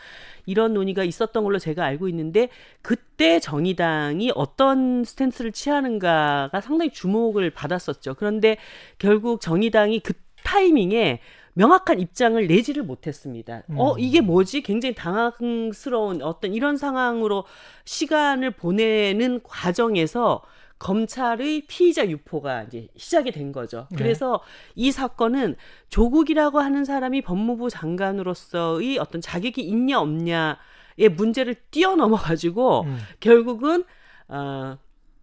이런 0.45 0.73
논의가 0.73 1.03
있었던 1.03 1.43
걸로 1.43 1.59
제가 1.59 1.85
알고 1.85 2.07
있는데 2.09 2.49
그때 2.81 3.39
정의당이 3.39 4.31
어떤 4.33 5.03
스탠스를 5.03 5.51
취하는가가 5.51 6.61
상당히 6.61 6.91
주목을 6.91 7.51
받았었죠. 7.51 8.15
그런데 8.15 8.57
결국 8.97 9.39
정의당이 9.39 9.99
그 9.99 10.13
타이밍에 10.43 11.19
명확한 11.53 11.99
입장을 11.99 12.45
내지를 12.47 12.83
못했습니다. 12.83 13.63
음. 13.69 13.79
어, 13.79 13.95
이게 13.97 14.19
뭐지? 14.19 14.61
굉장히 14.61 14.93
당황스러운 14.93 16.21
어떤 16.21 16.53
이런 16.53 16.75
상황으로 16.75 17.45
시간을 17.85 18.51
보내는 18.51 19.41
과정에서 19.43 20.41
검찰의 20.79 21.63
피의자 21.67 22.07
유포가 22.07 22.63
이제 22.63 22.87
시작이 22.97 23.31
된 23.31 23.51
거죠. 23.51 23.87
네. 23.91 23.97
그래서 23.97 24.41
네. 24.43 24.71
이 24.75 24.91
사건은 24.91 25.55
조국이라고 25.89 26.59
하는 26.59 26.85
사람이 26.85 27.21
법무부 27.21 27.69
장관으로서의 27.69 28.97
어떤 28.97 29.21
자격이 29.21 29.61
있냐 29.61 29.99
없냐의 29.99 31.09
문제를 31.15 31.55
뛰어넘어 31.71 32.17
가지고 32.17 32.83
음. 32.83 32.97
결국은 33.19 33.85
어 34.27 34.77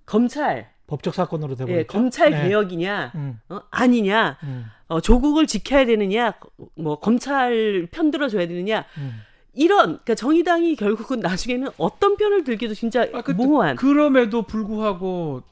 검찰 0.06 0.72
법적 0.86 1.14
사건으로 1.14 1.54
되버렸죠. 1.54 1.78
예, 1.78 1.84
검찰 1.84 2.30
네. 2.30 2.48
개혁이냐 2.48 3.12
음. 3.14 3.40
어, 3.48 3.60
아니냐 3.70 4.38
음. 4.42 4.66
어, 4.88 5.00
조국을 5.00 5.46
지켜야 5.46 5.86
되느냐 5.86 6.34
뭐 6.74 6.98
검찰 6.98 7.88
편들어 7.90 8.28
줘야 8.28 8.46
되느냐 8.46 8.84
음. 8.98 9.22
이런 9.54 9.84
그러니까 9.86 10.14
정의당이 10.14 10.76
결국은 10.76 11.20
나중에는 11.20 11.68
어떤 11.76 12.16
편을 12.16 12.44
들기도 12.44 12.74
진짜 12.74 13.06
아, 13.12 13.22
모호한. 13.32 13.76
그럼에도 13.76 14.42
불구하고 14.42 15.42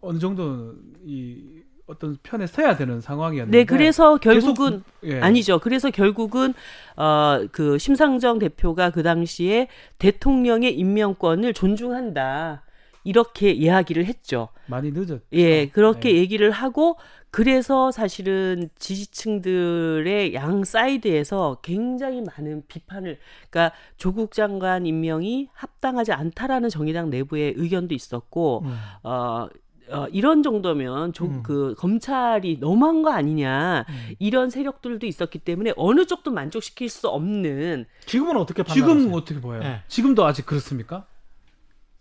어느 0.00 0.18
정도 0.18 0.74
이 1.04 1.54
어떤 1.86 2.16
편에 2.22 2.46
서야 2.46 2.76
되는 2.76 3.00
상황이었는데. 3.00 3.58
네, 3.58 3.64
그래서 3.64 4.16
결국은 4.16 4.82
계속, 5.02 5.14
예. 5.14 5.20
아니죠. 5.20 5.58
그래서 5.58 5.90
결국은 5.90 6.54
어 6.96 7.29
그 7.29 7.78
심상정 7.78 8.38
대표가 8.38 8.90
그 8.90 9.02
당시에 9.02 9.68
대통령의 9.98 10.74
임명권을 10.74 11.52
존중한다. 11.52 12.62
이렇게 13.04 13.50
이야기를 13.50 14.06
했죠. 14.06 14.48
많이 14.66 14.90
늦었죠. 14.90 15.20
예, 15.32 15.68
그렇게 15.68 16.10
네. 16.12 16.18
얘기를 16.18 16.50
하고 16.50 16.96
그래서 17.30 17.90
사실은 17.90 18.70
지지층들의 18.78 20.34
양 20.34 20.64
사이드에서 20.64 21.58
굉장히 21.62 22.22
많은 22.22 22.62
비판을 22.68 23.18
그러니까 23.50 23.76
조국 23.96 24.32
장관 24.32 24.86
임명이 24.86 25.48
합당하지 25.52 26.12
않다라는 26.12 26.68
정의당 26.68 27.10
내부의 27.10 27.54
의견도 27.56 27.94
있었고 27.94 28.62
음. 28.64 28.76
어 29.02 29.48
어, 29.90 30.06
이런 30.12 30.42
정도면 30.42 31.12
조, 31.12 31.26
음. 31.26 31.42
그 31.42 31.74
검찰이 31.76 32.58
너무한 32.58 33.02
거 33.02 33.10
아니냐 33.10 33.84
음. 33.88 34.14
이런 34.18 34.48
세력들도 34.48 35.06
있었기 35.06 35.40
때문에 35.40 35.74
어느 35.76 36.06
쪽도 36.06 36.30
만족시킬 36.30 36.88
수 36.88 37.08
없는 37.08 37.84
지금은 38.06 38.36
어떻게 38.36 38.64
지금 38.64 39.12
어떻게 39.12 39.40
보여요? 39.40 39.60
네. 39.60 39.82
지금도 39.88 40.24
아직 40.24 40.46
그렇습니까? 40.46 41.06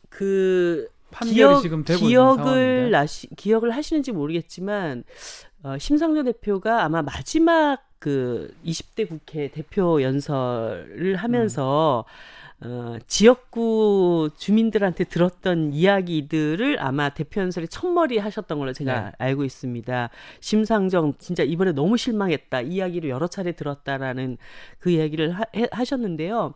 그 0.10 0.88
기억, 1.22 1.62
기억을 1.84 2.92
나시, 2.92 3.28
기억을 3.36 3.72
하시는지 3.72 4.12
모르겠지만 4.12 5.04
어, 5.64 5.78
심상조 5.78 6.24
대표가 6.24 6.84
아마 6.84 7.02
마지막 7.02 7.80
그 8.00 8.54
20대 8.66 9.08
국회 9.08 9.50
대표 9.50 10.02
연설을 10.02 11.16
하면서 11.16 12.06
음. 12.08 12.34
어, 12.66 12.98
지역구 13.08 14.30
주민들한테 14.38 15.04
들었던 15.04 15.74
이야기들을 15.74 16.82
아마 16.82 17.10
대표 17.10 17.42
연설에 17.42 17.68
첫머리 17.68 18.18
하셨던 18.18 18.58
걸로 18.58 18.72
제가 18.72 19.02
네. 19.02 19.12
알고 19.18 19.44
있습니다. 19.44 20.10
심상정 20.40 21.16
진짜 21.18 21.44
이번에 21.44 21.74
너무 21.74 21.98
실망했다. 21.98 22.62
이야기를 22.62 23.10
여러 23.10 23.28
차례 23.28 23.52
들었다라는 23.52 24.38
그 24.80 24.92
이야기를 24.92 25.32
하, 25.32 25.44
해, 25.56 25.68
하셨는데요. 25.72 26.54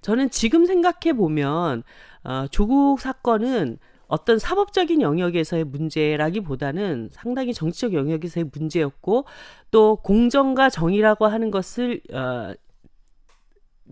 저는 0.00 0.30
지금 0.30 0.64
생각해 0.64 1.14
보면 1.14 1.82
어, 2.24 2.46
조국 2.50 3.00
사건은 3.00 3.78
어떤 4.10 4.38
사법적인 4.38 5.00
영역에서의 5.00 5.64
문제라기보다는 5.64 7.10
상당히 7.12 7.54
정치적 7.54 7.94
영역에서의 7.94 8.50
문제였고 8.52 9.24
또 9.70 9.96
공정과 9.96 10.68
정의라고 10.68 11.26
하는 11.26 11.50
것을 11.50 12.02
어 12.12 12.52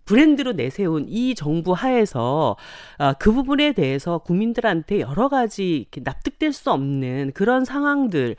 브랜드로 0.05 0.53
내세운 0.53 1.07
이 1.09 1.35
정부 1.35 1.73
하에서 1.73 2.57
아, 2.97 3.13
그 3.15 3.33
부분에 3.33 3.73
대해서 3.73 4.19
국민들한테 4.19 5.01
여러 5.01 5.29
가지 5.29 5.87
납득될 6.03 6.53
수 6.53 6.71
없는 6.71 7.33
그런 7.35 7.65
상황들의 7.65 8.37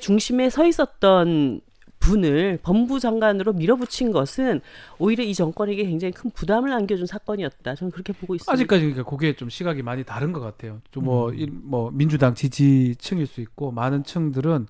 중심에 0.00 0.50
서 0.50 0.66
있었던 0.66 1.60
분을 2.04 2.58
법무부 2.62 3.00
장관으로 3.00 3.54
밀어붙인 3.54 4.12
것은 4.12 4.60
오히려 4.98 5.24
이 5.24 5.34
정권에게 5.34 5.84
굉장히 5.84 6.12
큰 6.12 6.30
부담을 6.30 6.72
안겨준 6.72 7.06
사건이었다. 7.06 7.74
저는 7.74 7.90
그렇게 7.90 8.12
보고 8.12 8.34
있습니다. 8.34 8.52
아직까지 8.52 8.82
그러니까 8.82 9.10
그게 9.10 9.34
좀 9.34 9.48
시각이 9.48 9.82
많이 9.82 10.04
다른 10.04 10.32
것 10.32 10.40
같아요. 10.40 10.80
좀뭐 10.90 11.30
음. 11.30 11.60
뭐 11.64 11.90
민주당 11.92 12.34
지지층일 12.34 13.26
수 13.26 13.40
있고 13.40 13.70
많은 13.72 14.04
층들은 14.04 14.66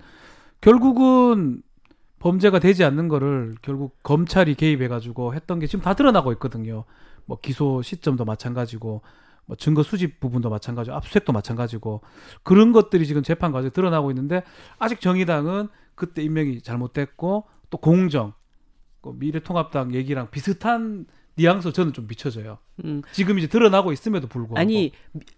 결국은 0.61 1.63
범죄가 2.21 2.59
되지 2.59 2.85
않는 2.85 3.09
거를 3.09 3.55
결국 3.61 4.03
검찰이 4.03 4.55
개입해가지고 4.55 5.35
했던 5.35 5.59
게 5.59 5.67
지금 5.67 5.83
다 5.83 5.95
드러나고 5.95 6.33
있거든요. 6.33 6.85
뭐 7.27 7.39
기소 7.41 7.83
시점도 7.83 8.25
마찬가지고 8.25 9.03
뭐 9.47 9.57
증거 9.57 9.83
수집 9.83 10.21
부분도 10.21 10.51
마찬가지고 10.51 10.97
압수수색도 10.97 11.33
마찬가지고 11.33 12.03
그런 12.43 12.73
것들이 12.73 13.07
지금 13.07 13.23
재판 13.23 13.53
과정에 13.53 13.71
드러나고 13.71 14.11
있는데 14.11 14.43
아직 14.79 15.01
정의당은 15.01 15.69
그때 15.95 16.23
임명이 16.23 16.63
잘못됐고 16.63 17.45
또 17.71 17.79
공정 17.79 18.33
그 19.01 19.13
미래통합당 19.15 19.95
얘기랑 19.95 20.31
비슷한 20.31 21.07
뉘앙스 21.37 21.73
저는 21.73 21.93
좀 21.93 22.07
비춰져요. 22.07 22.59
음. 22.85 23.03
지금 23.13 23.39
이제 23.39 23.49
드러나고 23.49 23.93
있음에도 23.93 24.29
불구하고 24.29 24.59
아니 24.59 24.93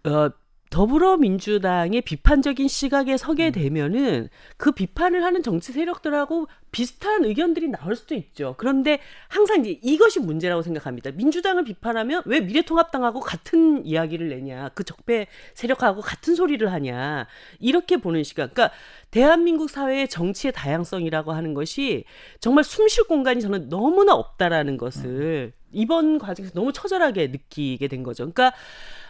어, 0.04 0.30
더불어민주당의 0.70 2.02
비판적인 2.02 2.68
시각에 2.68 3.16
서게 3.16 3.48
음. 3.48 3.52
되면은 3.52 4.28
그 4.56 4.72
비판을 4.72 5.22
하는 5.22 5.42
정치 5.42 5.72
세력들하고 5.72 6.48
비슷한 6.76 7.24
의견들이 7.24 7.68
나올 7.68 7.96
수도 7.96 8.14
있죠. 8.14 8.54
그런데 8.58 9.00
항상 9.28 9.64
이제 9.64 9.80
이것이 9.82 10.20
문제라고 10.20 10.60
생각합니다. 10.60 11.10
민주당을 11.12 11.64
비판하면 11.64 12.22
왜 12.26 12.40
미래통합당하고 12.40 13.20
같은 13.20 13.86
이야기를 13.86 14.28
내냐, 14.28 14.68
그 14.74 14.84
적폐 14.84 15.26
세력하고 15.54 16.02
같은 16.02 16.34
소리를 16.34 16.70
하냐, 16.70 17.28
이렇게 17.60 17.96
보는 17.96 18.24
시각. 18.24 18.52
그러니까 18.52 18.76
대한민국 19.10 19.70
사회의 19.70 20.06
정치의 20.06 20.52
다양성이라고 20.52 21.32
하는 21.32 21.54
것이 21.54 22.04
정말 22.40 22.62
숨 22.62 22.88
쉴 22.88 23.04
공간이 23.04 23.40
저는 23.40 23.70
너무나 23.70 24.12
없다라는 24.14 24.76
것을 24.76 25.54
음. 25.56 25.60
이번 25.72 26.18
과정에서 26.18 26.52
너무 26.52 26.74
처절하게 26.74 27.28
느끼게 27.28 27.88
된 27.88 28.02
거죠. 28.02 28.30
그러니까 28.30 28.52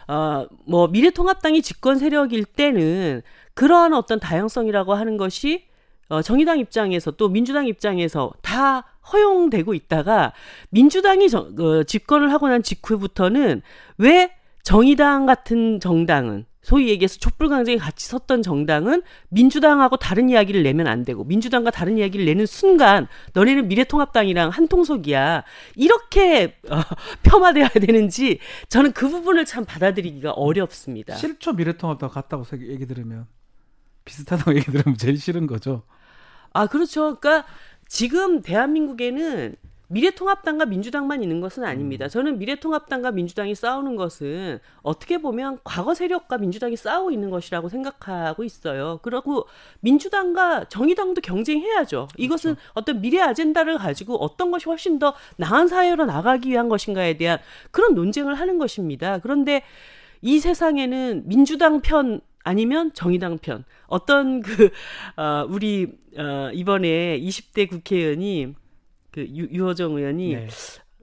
어, 0.07 0.47
뭐 0.65 0.87
미래통합당이 0.87 1.61
집권 1.61 1.97
세력일 1.97 2.45
때는 2.45 3.23
그러한 3.55 3.93
어떤 3.93 4.21
다양성이라고 4.21 4.93
하는 4.93 5.17
것이 5.17 5.67
어, 6.09 6.21
정의당 6.21 6.59
입장에서 6.59 7.11
또 7.11 7.29
민주당 7.29 7.67
입장에서 7.67 8.31
다 8.41 8.83
허용되고 9.11 9.73
있다가 9.73 10.33
민주당이 10.69 11.29
저, 11.29 11.49
어, 11.59 11.83
집권을 11.83 12.31
하고 12.31 12.47
난 12.47 12.63
직후부터는 12.63 13.61
왜 13.97 14.31
정의당 14.63 15.25
같은 15.25 15.79
정당은 15.79 16.45
소위 16.61 16.89
얘기해서 16.89 17.17
촛불 17.17 17.47
강쟁에 17.47 17.77
같이 17.77 18.05
섰던 18.07 18.41
정당은 18.41 19.01
민주당하고 19.29 19.95
다른 19.95 20.29
이야기를 20.29 20.63
내면 20.63 20.87
안 20.87 21.05
되고 21.05 21.23
민주당과 21.23 21.71
다른 21.71 21.97
이야기를 21.97 22.25
내는 22.25 22.45
순간 22.45 23.07
너네는 23.33 23.69
미래통합당이랑 23.69 24.49
한 24.49 24.67
통속이야 24.67 25.45
이렇게 25.77 26.57
어, 26.69 26.81
폄하돼야 27.23 27.69
되는지 27.69 28.39
저는 28.67 28.91
그 28.91 29.07
부분을 29.07 29.45
참 29.45 29.63
받아들이기가 29.63 30.31
어렵습니다. 30.31 31.15
실초 31.15 31.53
미래통합당 31.53 32.09
같다고 32.09 32.43
얘기 32.67 32.85
들으면 32.85 33.27
비슷하다고 34.03 34.51
얘기 34.59 34.69
들으면 34.69 34.97
제일 34.97 35.17
싫은 35.17 35.47
거죠. 35.47 35.83
아 36.53 36.67
그렇죠. 36.67 37.17
그러니까 37.19 37.45
지금 37.87 38.41
대한민국에는 38.41 39.55
미래통합당과 39.89 40.65
민주당만 40.65 41.23
있는 41.23 41.39
것은 41.39 41.63
아닙니다. 41.63 42.05
음. 42.05 42.09
저는 42.09 42.39
미래통합당과 42.39 43.11
민주당이 43.11 43.55
싸우는 43.55 43.95
것은 43.95 44.59
어떻게 44.81 45.17
보면 45.17 45.59
과거 45.63 45.93
세력과 45.93 46.37
민주당이 46.39 46.75
싸우고 46.75 47.11
있는 47.11 47.29
것이라고 47.29 47.69
생각하고 47.69 48.43
있어요. 48.43 48.99
그리고 49.01 49.47
민주당과 49.79 50.65
정의당도 50.65 51.21
경쟁해야죠. 51.21 52.09
이것은 52.17 52.55
그렇죠. 52.55 52.71
어떤 52.73 53.01
미래 53.01 53.21
아젠다를 53.21 53.77
가지고 53.77 54.17
어떤 54.17 54.51
것이 54.51 54.65
훨씬 54.65 54.99
더 54.99 55.13
나은 55.37 55.67
사회로 55.67 56.05
나가기 56.05 56.49
위한 56.49 56.67
것인가에 56.67 57.15
대한 57.15 57.39
그런 57.71 57.95
논쟁을 57.95 58.35
하는 58.35 58.57
것입니다. 58.57 59.19
그런데 59.19 59.63
이 60.21 60.39
세상에는 60.39 61.23
민주당 61.27 61.79
편 61.79 62.19
아니면 62.47 62.93
정의당 62.93 63.39
편 63.39 63.65
어떤 63.87 64.41
그 64.41 64.69
어, 65.17 65.45
우리 65.49 65.87
어, 66.17 66.49
이번에 66.53 67.19
20대 67.19 67.69
국회의원이 67.69 68.55
그 69.11 69.27
유, 69.35 69.49
유호정 69.51 69.97
의원이 69.97 70.35
네. 70.35 70.47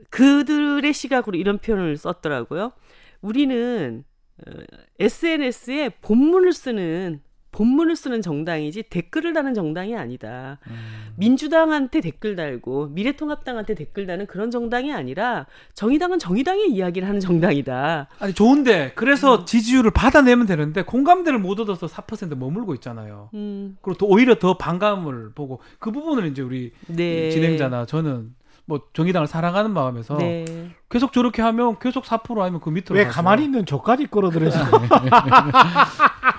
그들의 0.09 0.91
시각으로 0.93 1.37
이런 1.37 1.59
표현을 1.59 1.99
썼더라고요. 1.99 2.73
우리는 3.21 4.05
어, 4.47 4.51
SNS에 4.99 5.91
본문을 6.01 6.55
쓰는 6.55 7.21
본문을 7.55 7.95
쓰는 7.95 8.21
정당이지 8.21 8.85
댓글을 8.91 9.33
다는 9.33 9.55
정당이 9.55 9.97
아니다. 9.97 10.59
음. 10.67 10.75
민주당한테 11.17 12.01
댓글 12.01 12.35
달고 12.35 12.89
미래통합당한테 12.89 13.77
댓글 13.77 14.07
다는 14.07 14.27
그런 14.27 14.51
정당이 14.51 14.93
아니라 14.93 15.47
정의당은 15.75 16.19
정의당의 16.19 16.73
이야기를 16.73 17.07
하는 17.07 17.21
정당이다. 17.21 18.09
아니 18.19 18.35
좋은데 18.35 18.93
그래서 18.97 19.37
음. 19.37 19.45
지지율을 19.47 19.93
받아내면 19.93 20.47
되는데 20.47 20.83
공감대를 20.83 21.39
못 21.39 21.61
얻어서 21.61 21.87
4% 21.87 22.37
머물고 22.37 22.75
있잖아요. 22.75 23.31
음. 23.35 23.77
그리고 23.83 23.99
또 23.99 24.07
오히려 24.09 24.35
더 24.35 24.59
반감을 24.59 25.31
보고 25.37 25.61
그 25.79 25.93
부분을 25.93 26.27
이제 26.27 26.43
우리 26.43 26.73
네. 26.89 27.31
진행자나 27.31 27.87
저는 27.87 28.35
뭐 28.67 28.81
정의당을 28.95 29.29
사랑하는 29.29 29.73
마음에서 29.73 30.17
네. 30.17 30.71
계속 30.89 31.13
저렇게 31.13 31.41
하면 31.43 31.79
계속 31.79 32.05
4% 32.05 32.41
아니면 32.41 32.61
그 32.61 32.71
밑으로 32.71 32.95
왜 32.97 33.05
가서. 33.05 33.17
가만히 33.17 33.45
있는 33.45 33.65
저까지 33.65 34.07
끌어들여지네. 34.07 34.65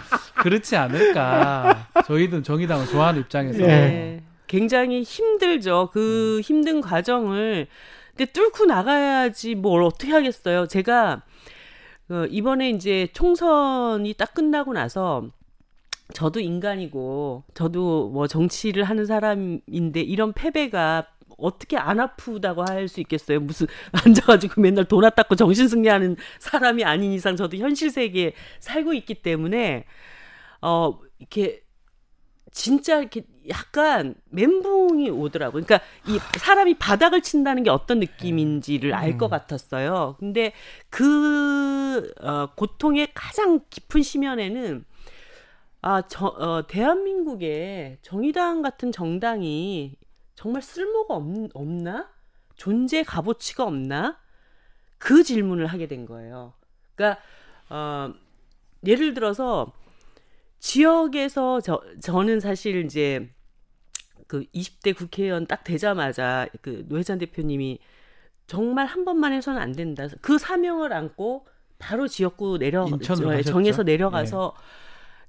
그렇지 0.46 0.76
않을까. 0.76 1.88
저희든 2.06 2.44
정의당을 2.44 2.86
좋아하는 2.86 3.22
입장에서. 3.22 3.66
네. 3.66 4.22
굉장히 4.46 5.02
힘들죠. 5.02 5.90
그 5.92 6.36
음. 6.38 6.42
힘든 6.42 6.82
과정을. 6.82 7.66
근데 8.16 8.32
뚫고 8.32 8.66
나가야지 8.66 9.56
뭘 9.56 9.82
어떻게 9.82 10.12
하겠어요. 10.12 10.68
제가 10.68 11.24
어, 12.10 12.26
이번에 12.30 12.70
이제 12.70 13.08
총선이 13.14 14.14
딱 14.14 14.36
끝나고 14.36 14.74
나서 14.74 15.28
저도 16.14 16.40
인간이고 16.40 17.44
저도 17.56 18.12
뭐 18.12 18.28
정치를 18.28 18.84
하는 18.84 19.08
사람인데 19.08 20.02
이런 20.02 20.32
패배가 20.32 21.08
어떻게 21.40 21.76
안 21.76 22.00
아프다고 22.00 22.64
할 22.70 22.88
수 22.88 23.02
있겠어요? 23.02 23.40
무슨 23.40 23.66
앉아가지고 24.06 24.62
맨날 24.62 24.86
돈 24.86 25.04
아닦고 25.06 25.36
정신 25.36 25.68
승리하는 25.68 26.18
사람이 26.38 26.84
아닌 26.84 27.14
이상 27.14 27.36
저도 27.36 27.58
현실 27.58 27.90
세계에 27.90 28.34
살고 28.60 28.94
있기 28.94 29.16
때문에 29.16 29.86
어, 30.62 31.00
이렇게 31.20 31.64
진짜 32.52 33.00
이렇게 33.00 33.24
약간 33.50 34.16
멘붕이 34.30 35.10
오더라고요. 35.10 35.64
그러니까 35.64 35.86
이 36.08 36.18
사람이 36.40 36.76
바닥을 36.76 37.22
친다는 37.22 37.64
게 37.64 37.70
어떤 37.70 38.00
느낌인지를 38.00 38.94
알것 38.94 39.30
음. 39.30 39.30
같았어요. 39.30 40.16
근데 40.20 40.54
그 40.90 42.14
어, 42.22 42.48
고통의 42.56 43.10
가장 43.14 43.60
깊은 43.70 44.02
심연에는 44.02 44.86
아, 45.82 46.02
저, 46.08 46.26
어, 46.26 46.66
대한민국에 46.66 48.00
정의당 48.02 48.64
같은 48.64 48.92
정당이 48.92 49.98
정말 50.34 50.62
쓸모가 50.64 51.14
없, 51.14 51.24
없나? 51.54 52.10
존재 52.56 53.04
값어치가 53.04 53.66
없나? 53.66 54.18
그 54.98 55.24
질문을 55.24 55.68
하게 55.68 55.88
된 55.88 56.06
거예요. 56.06 56.54
그러니까 56.96 57.22
어, 57.70 58.14
예를 58.88 59.14
들어서 59.14 59.72
지역에서 60.70 61.62
저 61.62 61.80
저는 62.02 62.40
사실 62.40 62.84
이제 62.86 63.30
그 64.26 64.46
20대 64.56 64.98
국회의원 64.98 65.46
딱 65.46 65.64
되자마자 65.64 66.48
그 66.64 66.84
노회찬 66.88 67.20
대표님이 67.20 67.78
정말 68.48 68.88
한 68.88 69.06
번만 69.06 69.32
해서는 69.32 69.62
안 69.62 69.74
된다. 69.74 70.08
그 70.22 70.40
사명을 70.40 70.92
안고 70.92 71.46
바로 71.78 72.08
지역구 72.08 72.58
내려 72.58 72.88
정에서 73.44 73.84
내려가서 73.84 74.56
네. 74.58 74.64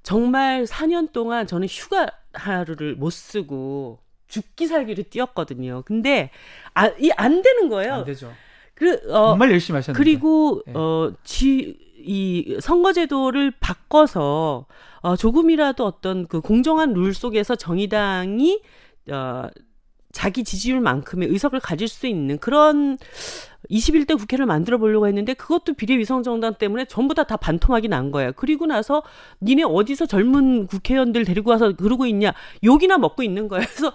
정말 0.02 0.64
4년 0.64 1.12
동안 1.12 1.46
저는 1.46 1.68
휴가 1.68 2.06
하루를 2.32 2.94
못 2.96 3.10
쓰고 3.10 3.98
죽기 4.28 4.66
살기를 4.66 5.04
뛰었거든요. 5.04 5.82
근데 5.84 6.30
아, 6.72 6.86
이 6.98 7.10
안 7.18 7.42
되는 7.42 7.68
거예요. 7.68 7.92
안 7.92 8.04
되죠. 8.04 8.32
그, 8.74 8.94
어, 9.12 9.30
정말 9.30 9.50
열심히 9.50 9.76
하셨는데. 9.76 10.02
그리고 10.02 10.62
네. 10.66 10.72
어, 10.74 11.12
지, 11.24 11.78
이 12.06 12.56
선거제도를 12.60 13.52
바꿔서 13.58 14.66
어, 15.00 15.16
조금이라도 15.16 15.84
어떤 15.84 16.26
그 16.26 16.40
공정한 16.40 16.92
룰 16.92 17.12
속에서 17.12 17.56
정의당이 17.56 18.60
어, 19.10 19.48
자기 20.12 20.44
지지율만큼의 20.44 21.28
의석을 21.28 21.60
가질 21.60 21.88
수 21.88 22.06
있는 22.06 22.38
그런 22.38 22.96
21대 23.70 24.16
국회를 24.16 24.46
만들어 24.46 24.78
보려고 24.78 25.06
했는데 25.06 25.34
그것도 25.34 25.74
비례위성정당 25.74 26.54
때문에 26.54 26.84
전부 26.86 27.14
다 27.14 27.24
다 27.24 27.36
반토막이 27.36 27.88
난 27.88 28.12
거예요. 28.12 28.32
그리고 28.36 28.66
나서 28.66 29.02
니네 29.42 29.64
어디서 29.64 30.06
젊은 30.06 30.68
국회의원들 30.68 31.24
데리고 31.24 31.50
와서 31.50 31.72
그러고 31.72 32.06
있냐 32.06 32.32
욕이나 32.64 32.98
먹고 32.98 33.22
있는 33.22 33.48
거예요. 33.48 33.66
그래서 33.66 33.92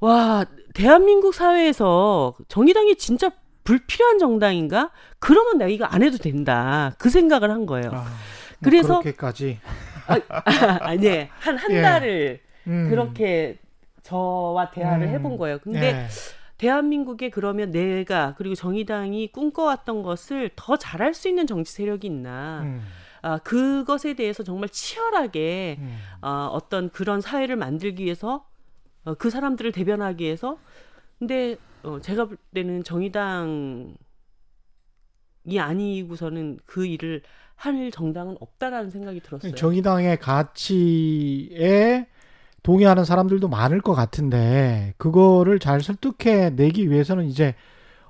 와 0.00 0.44
대한민국 0.74 1.34
사회에서 1.34 2.34
정의당이 2.48 2.96
진짜 2.96 3.30
불필요한 3.68 4.18
정당인가? 4.18 4.90
그러면 5.18 5.58
내가 5.58 5.68
이거 5.68 5.84
안 5.84 6.02
해도 6.02 6.16
된다. 6.16 6.94
그 6.96 7.10
생각을 7.10 7.50
한 7.50 7.66
거예요. 7.66 7.90
아, 7.92 8.00
뭐 8.00 8.06
그래서 8.64 9.00
그렇게까지 9.00 9.58
아, 10.06 10.78
아니 10.80 11.10
아, 11.10 11.28
한한 11.38 11.72
예. 11.72 11.82
달을 11.82 12.40
음. 12.66 12.88
그렇게 12.88 13.58
저와 14.02 14.70
대화를 14.70 15.08
음. 15.08 15.12
해본 15.12 15.36
거예요. 15.36 15.58
근데 15.58 15.86
예. 15.86 16.06
대한민국에 16.56 17.28
그러면 17.28 17.70
내가 17.70 18.34
그리고 18.38 18.54
정의당이 18.54 19.32
꿈꿔왔던 19.32 20.02
것을 20.02 20.50
더 20.56 20.78
잘할 20.78 21.12
수 21.12 21.28
있는 21.28 21.46
정치 21.46 21.70
세력이 21.74 22.06
있나? 22.06 22.62
음. 22.62 22.82
아, 23.20 23.36
그것에 23.36 24.14
대해서 24.14 24.42
정말 24.42 24.70
치열하게 24.70 25.76
음. 25.78 25.98
어, 26.22 26.48
어떤 26.52 26.88
그런 26.88 27.20
사회를 27.20 27.56
만들기 27.56 28.02
위해서 28.02 28.46
어, 29.04 29.12
그 29.12 29.28
사람들을 29.28 29.72
대변하기 29.72 30.24
위해서 30.24 30.56
근데 31.18 31.58
어, 31.82 32.00
제가 32.00 32.26
볼 32.26 32.36
때는 32.54 32.84
정의당이 32.84 33.94
아니고서는 35.58 36.58
그 36.66 36.86
일을 36.86 37.22
할 37.54 37.90
정당은 37.90 38.36
없다라는 38.40 38.90
생각이 38.90 39.20
들었어요. 39.20 39.54
정의당의 39.54 40.18
가치에 40.18 42.06
동의하는 42.62 43.04
사람들도 43.04 43.48
많을 43.48 43.80
것 43.80 43.94
같은데 43.94 44.94
그거를 44.96 45.58
잘 45.58 45.80
설득해 45.80 46.50
내기 46.50 46.90
위해서는 46.90 47.24
이제 47.24 47.54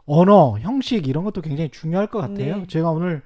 언어, 0.04 0.58
형식 0.58 1.06
이런 1.06 1.24
것도 1.24 1.42
굉장히 1.42 1.70
중요할 1.70 2.08
것 2.08 2.18
같아요. 2.18 2.56
네. 2.58 2.66
제가 2.66 2.90
오늘 2.90 3.22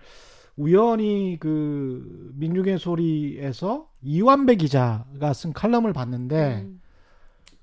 우연히 0.57 1.39
그 1.41 2.33
민중의 2.35 2.79
소리에서 2.79 3.89
이완배 4.03 4.57
기자가 4.57 5.33
쓴 5.33 5.53
칼럼을 5.53 5.93
봤는데 5.93 6.65
음. 6.67 6.82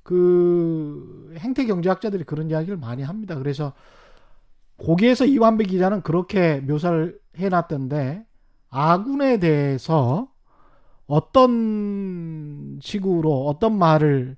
그 0.10 1.36
행태 1.38 1.68
경제학자들이 1.68 2.24
그런 2.24 2.50
이야기를 2.50 2.78
많이 2.78 3.04
합니다. 3.04 3.36
그래서 3.36 3.74
거기에서 4.80 5.24
이완배 5.24 5.66
기자는 5.66 6.02
그렇게 6.02 6.62
묘사를 6.62 7.20
해놨던데 7.36 8.26
아군에 8.72 9.38
대해서 9.38 10.28
어떤 11.06 12.80
식으로 12.82 13.46
어떤 13.46 13.78
말을 13.78 14.36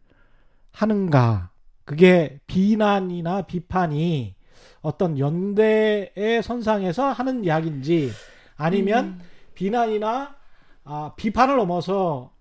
하는가 0.74 1.52
그게 1.86 2.42
비난이나 2.48 3.44
비판이 3.44 4.36
어떤 4.82 5.18
연대의 5.18 6.44
선상에서 6.44 7.14
하는 7.14 7.46
이야기인지 7.46 8.12
아니면 8.58 9.06
음. 9.06 9.22
비난이나 9.54 10.36
아, 10.84 11.14
비판을 11.16 11.56
넘어서 11.56 12.32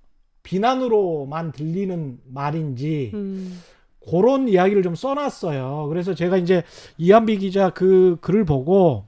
비난으로만 0.42 1.52
들리는 1.52 2.18
말인지 2.26 3.12
음. 3.14 3.60
그런 4.08 4.48
이야기를 4.48 4.82
좀 4.82 4.94
써놨어요. 4.94 5.86
그래서 5.88 6.14
제가 6.14 6.36
이제 6.36 6.62
이한비 6.98 7.38
기자 7.38 7.70
그 7.70 8.16
글을 8.20 8.44
보고 8.44 9.06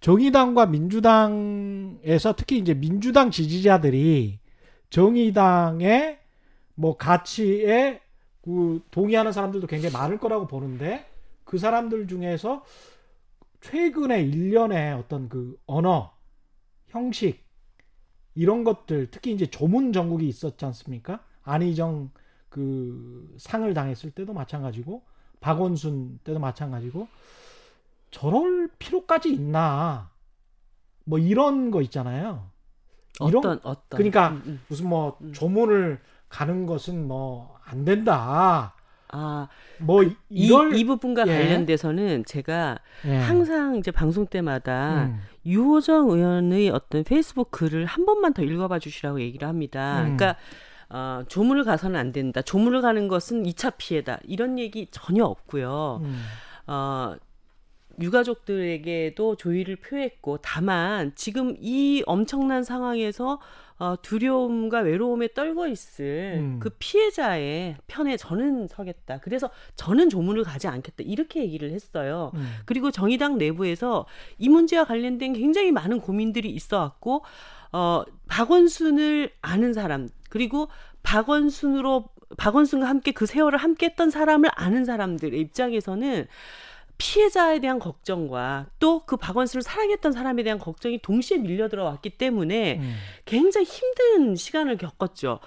정의당과 0.00 0.66
민주당에서 0.66 2.34
특히 2.36 2.58
이제 2.58 2.74
민주당 2.74 3.30
지지자들이 3.30 4.38
정의당의 4.90 6.18
뭐 6.74 6.96
가치에 6.96 8.00
그 8.42 8.80
동의하는 8.90 9.32
사람들도 9.32 9.66
굉장히 9.66 9.92
많을 9.92 10.18
거라고 10.18 10.46
보는데 10.46 11.04
그 11.44 11.58
사람들 11.58 12.06
중에서 12.06 12.64
최근에 13.60 14.22
일련의 14.22 14.94
어떤 14.94 15.28
그 15.28 15.58
언어, 15.66 16.12
형식, 16.88 17.44
이런 18.38 18.62
것들, 18.62 19.10
특히 19.10 19.32
이제 19.32 19.46
조문 19.46 19.92
전국이 19.92 20.28
있었지 20.28 20.64
않습니까? 20.64 21.24
안희정 21.42 22.10
그 22.48 23.34
상을 23.36 23.72
당했을 23.74 24.12
때도 24.12 24.32
마찬가지고, 24.32 25.02
박원순 25.40 26.20
때도 26.22 26.38
마찬가지고, 26.38 27.08
저럴 28.12 28.70
필요까지 28.78 29.32
있나? 29.32 30.10
뭐 31.04 31.18
이런 31.18 31.72
거 31.72 31.82
있잖아요. 31.82 32.48
이런, 33.26 33.38
어떤, 33.38 33.60
어떤. 33.64 33.96
그러니까 33.96 34.28
음, 34.28 34.42
음. 34.46 34.60
무슨 34.68 34.88
뭐 34.88 35.18
음. 35.20 35.32
조문을 35.32 36.00
가는 36.28 36.66
것은 36.66 37.08
뭐 37.08 37.58
안 37.70 37.84
된다. 37.84 38.74
아, 39.10 39.48
뭐 39.78 40.04
그, 40.04 40.14
이걸 40.28 40.74
이, 40.74 40.80
이 40.80 40.84
부분과 40.84 41.24
예. 41.26 41.32
관련돼서는 41.32 42.24
제가 42.24 42.78
예. 43.06 43.16
항상 43.16 43.76
이제 43.76 43.90
방송 43.90 44.26
때마다 44.26 45.04
음. 45.04 45.20
유호정 45.46 46.10
의원의 46.10 46.70
어떤 46.70 47.04
페이스북 47.04 47.50
글을 47.50 47.86
한 47.86 48.04
번만 48.04 48.34
더 48.34 48.42
읽어봐 48.42 48.78
주시라고 48.78 49.20
얘기를 49.20 49.48
합니다. 49.48 50.00
음. 50.00 50.16
그러니까 50.16 50.36
어, 50.90 51.22
조문을 51.28 51.64
가서는 51.64 51.98
안 51.98 52.12
된다. 52.12 52.42
조문을 52.42 52.80
가는 52.82 53.08
것은 53.08 53.42
2차 53.44 53.74
피해다. 53.76 54.20
이런 54.24 54.58
얘기 54.58 54.86
전혀 54.90 55.24
없고요. 55.24 56.00
음. 56.02 56.24
어, 56.66 57.14
유가족들에게도 58.00 59.36
조의를 59.36 59.76
표했고 59.76 60.38
다만 60.38 61.12
지금 61.14 61.54
이 61.58 62.02
엄청난 62.06 62.64
상황에서 62.64 63.40
어, 63.78 63.94
두려움과 64.02 64.80
외로움에 64.80 65.34
떨고 65.34 65.68
있을 65.68 66.38
음. 66.38 66.58
그 66.60 66.70
피해자의 66.80 67.76
편에 67.86 68.16
저는 68.16 68.66
서겠다. 68.66 69.18
그래서 69.18 69.50
저는 69.76 70.10
조문을 70.10 70.42
가지 70.42 70.66
않겠다. 70.66 71.04
이렇게 71.04 71.40
얘기를 71.40 71.70
했어요. 71.70 72.32
음. 72.34 72.54
그리고 72.64 72.90
정의당 72.90 73.38
내부에서 73.38 74.06
이 74.36 74.48
문제와 74.48 74.84
관련된 74.84 75.32
굉장히 75.34 75.70
많은 75.70 76.00
고민들이 76.00 76.50
있어 76.50 76.78
왔고, 76.78 77.24
어, 77.70 78.02
박원순을 78.26 79.30
아는 79.42 79.72
사람, 79.72 80.08
그리고 80.28 80.68
박원순으로 81.04 82.08
박원순과 82.36 82.88
함께 82.88 83.12
그 83.12 83.26
세월을 83.26 83.58
함께 83.58 83.86
했던 83.86 84.10
사람을 84.10 84.50
아는 84.54 84.84
사람들의 84.84 85.38
입장에서는 85.40 86.26
피해자에 86.98 87.60
대한 87.60 87.78
걱정과 87.78 88.66
또 88.78 88.98
그 89.08 89.16
박원순을 89.16 89.62
사랑했던 89.62 90.12
사람에 90.12 90.42
대한 90.42 90.58
걱정이 90.58 90.98
동시에 91.00 91.38
밀려 91.38 91.68
들어왔기 91.68 92.10
때문에 92.10 92.78
음. 92.78 92.94
굉장히 93.24 93.66
힘든 93.66 94.36
시간을 94.36 94.76
겪었죠. 94.76 95.40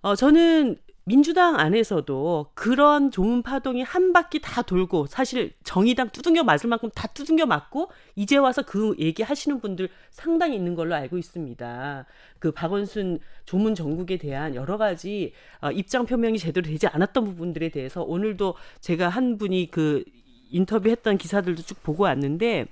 어, 0.00 0.16
저는 0.16 0.78
민주당 1.04 1.58
안에서도 1.58 2.50
그런 2.52 3.10
좋은 3.10 3.42
파동이 3.42 3.82
한 3.82 4.12
바퀴 4.12 4.40
다 4.40 4.60
돌고 4.60 5.06
사실 5.06 5.54
정의당 5.64 6.10
두둥겨 6.10 6.42
맞을 6.42 6.68
만큼 6.68 6.90
다 6.94 7.08
두둥겨 7.08 7.46
맞고 7.46 7.90
이제 8.14 8.36
와서 8.36 8.60
그 8.60 8.94
얘기 8.98 9.22
하시는 9.22 9.58
분들 9.58 9.88
상당히 10.10 10.56
있는 10.56 10.74
걸로 10.74 10.94
알고 10.94 11.16
있습니다. 11.16 12.04
그 12.40 12.50
박원순 12.50 13.20
조문 13.46 13.74
정국에 13.74 14.18
대한 14.18 14.54
여러 14.54 14.76
가지 14.76 15.32
어, 15.62 15.70
입장 15.70 16.04
표명이 16.04 16.36
제대로 16.38 16.66
되지 16.66 16.88
않았던 16.88 17.24
부분들에 17.24 17.70
대해서 17.70 18.02
오늘도 18.02 18.56
제가 18.80 19.08
한 19.08 19.38
분이 19.38 19.70
그 19.70 20.04
인터뷰했던 20.50 21.18
기사들도 21.18 21.62
쭉 21.62 21.82
보고 21.82 22.04
왔는데 22.04 22.66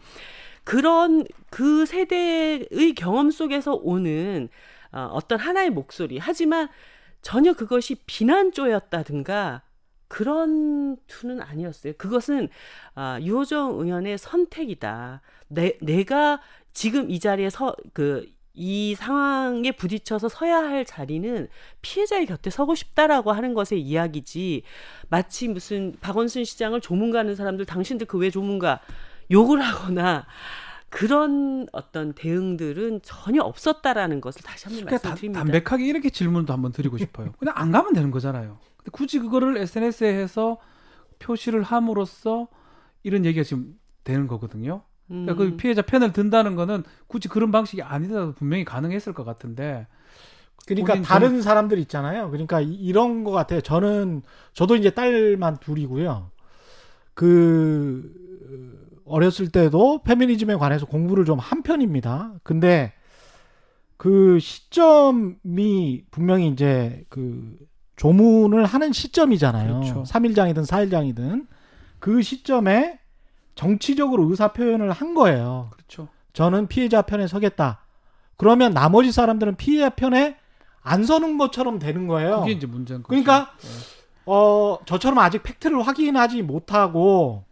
그런 0.64 1.24
그 1.50 1.86
세대의 1.86 2.94
경험 2.96 3.30
속에서 3.30 3.74
오는 3.74 4.48
어, 4.92 5.08
어떤 5.12 5.38
하나의 5.38 5.70
목소리 5.70 6.18
하지만 6.18 6.68
전혀 7.22 7.52
그것이 7.52 7.96
비난조였다든가 8.06 9.62
그런 10.08 10.96
투는 11.06 11.40
아니었어요. 11.42 11.94
그것은 11.98 12.48
아, 12.94 13.18
유호정 13.20 13.80
의원의 13.80 14.18
선택이다. 14.18 15.20
내, 15.48 15.76
내가 15.82 16.40
지금 16.72 17.10
이 17.10 17.18
자리에 17.18 17.50
서, 17.50 17.74
그, 17.92 18.26
이 18.56 18.94
상황에 18.94 19.70
부딪혀서 19.72 20.28
서야 20.30 20.56
할 20.58 20.84
자리는 20.84 21.46
피해자의 21.82 22.26
곁에 22.26 22.48
서고 22.50 22.74
싶다라고 22.74 23.32
하는 23.32 23.52
것의 23.54 23.80
이야기지 23.80 24.62
마치 25.10 25.46
무슨 25.48 25.94
박원순 26.00 26.44
시장을 26.44 26.80
조문가는 26.80 27.36
사람들 27.36 27.66
당신들 27.66 28.06
그 28.06 28.16
왜 28.16 28.30
조문가 28.30 28.80
욕을 29.30 29.60
하거나 29.60 30.26
그런 30.88 31.66
어떤 31.72 32.14
대응들은 32.14 33.00
전혀 33.02 33.42
없었다라는 33.42 34.20
것을 34.22 34.40
다시 34.42 34.64
한번 34.66 34.84
그러니까 34.86 35.08
말씀드립니다. 35.08 35.40
담백하게 35.44 35.84
이렇게 35.86 36.08
질문도 36.08 36.52
한번 36.52 36.72
드리고 36.72 36.96
싶어요. 36.96 37.32
그냥 37.38 37.54
안 37.56 37.72
가면 37.72 37.92
되는 37.92 38.10
거잖아요. 38.10 38.58
근데 38.78 38.90
굳이 38.92 39.18
그거를 39.18 39.58
SNS에 39.58 40.14
해서 40.14 40.58
표시를 41.18 41.62
함으로써 41.62 42.48
이런 43.02 43.24
얘기가 43.26 43.44
지금 43.44 43.78
되는 44.04 44.26
거거든요. 44.26 44.82
그러니까 45.08 45.34
그 45.34 45.44
음. 45.44 45.56
피해자 45.56 45.82
편을 45.82 46.12
든다는 46.12 46.56
거는 46.56 46.82
굳이 47.06 47.28
그런 47.28 47.50
방식이 47.50 47.82
아니더라도 47.82 48.32
분명히 48.32 48.64
가능했을 48.64 49.12
것 49.12 49.24
같은데. 49.24 49.86
그러니까 50.66 51.00
다른 51.02 51.30
좀... 51.30 51.42
사람들 51.42 51.78
있잖아요. 51.80 52.30
그러니까 52.30 52.60
이런 52.60 53.22
거 53.22 53.30
같아요. 53.30 53.60
저는 53.60 54.22
저도 54.52 54.74
이제 54.76 54.90
딸만 54.90 55.58
둘이고요. 55.58 56.30
그 57.14 58.12
어렸을 59.04 59.48
때도 59.48 60.02
페미니즘에 60.02 60.56
관해서 60.56 60.86
공부를 60.86 61.24
좀 61.24 61.38
한 61.38 61.62
편입니다. 61.62 62.34
근데 62.42 62.92
그 63.96 64.38
시점이 64.40 66.04
분명히 66.10 66.48
이제 66.48 67.04
그 67.08 67.56
조문을 67.96 68.64
하는 68.64 68.92
시점이잖아요. 68.92 69.80
그렇죠. 69.80 70.02
3일장이든 70.02 70.66
4일장이든 70.66 71.46
그 71.98 72.22
시점에 72.22 72.98
정치적으로 73.56 74.30
의사 74.30 74.52
표현을 74.52 74.92
한 74.92 75.14
거예요. 75.14 75.70
그렇죠. 75.72 76.06
저는 76.32 76.68
피해자 76.68 77.02
편에 77.02 77.26
서겠다. 77.26 77.80
그러면 78.36 78.72
나머지 78.72 79.10
사람들은 79.10 79.56
피해자 79.56 79.90
편에 79.90 80.36
안 80.82 81.04
서는 81.04 81.36
것처럼 81.38 81.80
되는 81.80 82.06
거예요. 82.06 82.40
그게 82.40 82.52
이제 82.52 82.66
문제인 82.68 83.02
거죠. 83.02 83.08
그러니까 83.08 83.50
네. 83.60 83.68
어 84.26 84.78
저처럼 84.84 85.18
아직 85.18 85.42
팩트를 85.42 85.84
확인하지 85.84 86.42
못하고 86.42 87.44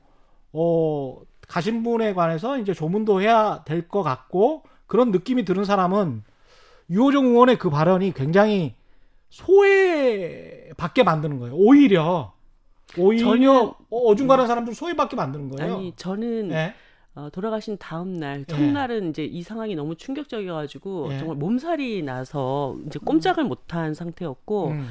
어, 0.52 1.16
가신 1.48 1.82
분에 1.82 2.14
관해서 2.14 2.58
이제 2.58 2.72
조문도 2.74 3.20
해야 3.22 3.64
될 3.64 3.88
것 3.88 4.02
같고 4.04 4.62
그런 4.86 5.10
느낌이 5.10 5.44
드는 5.44 5.64
사람은 5.64 6.22
유호정 6.90 7.24
의원의 7.26 7.58
그 7.58 7.70
발언이 7.70 8.12
굉장히 8.12 8.74
소외받게 9.30 11.02
만드는 11.02 11.38
거예요. 11.40 11.54
오히려 11.56 12.32
오히려 12.98 13.24
저는, 13.26 13.72
어중간한 13.90 14.46
사람들 14.46 14.74
소외받게 14.74 15.16
만드는 15.16 15.50
거예요. 15.50 15.74
아니 15.74 15.92
저는 15.96 16.48
네? 16.48 16.74
어, 17.14 17.28
돌아가신 17.33 17.76
다음 17.78 18.16
날 18.16 18.44
첫날은 18.44 19.04
예. 19.04 19.09
이제 19.11 19.24
이 19.24 19.42
상황이 19.42 19.76
너무 19.76 19.94
충격적이어가지고 19.94 21.12
예. 21.12 21.18
정말 21.18 21.37
몸살이 21.37 22.02
나서 22.02 22.76
이제 22.87 22.98
꼼짝을 22.98 23.44
못한 23.44 23.94
상태였고 23.94 24.68
음. 24.68 24.88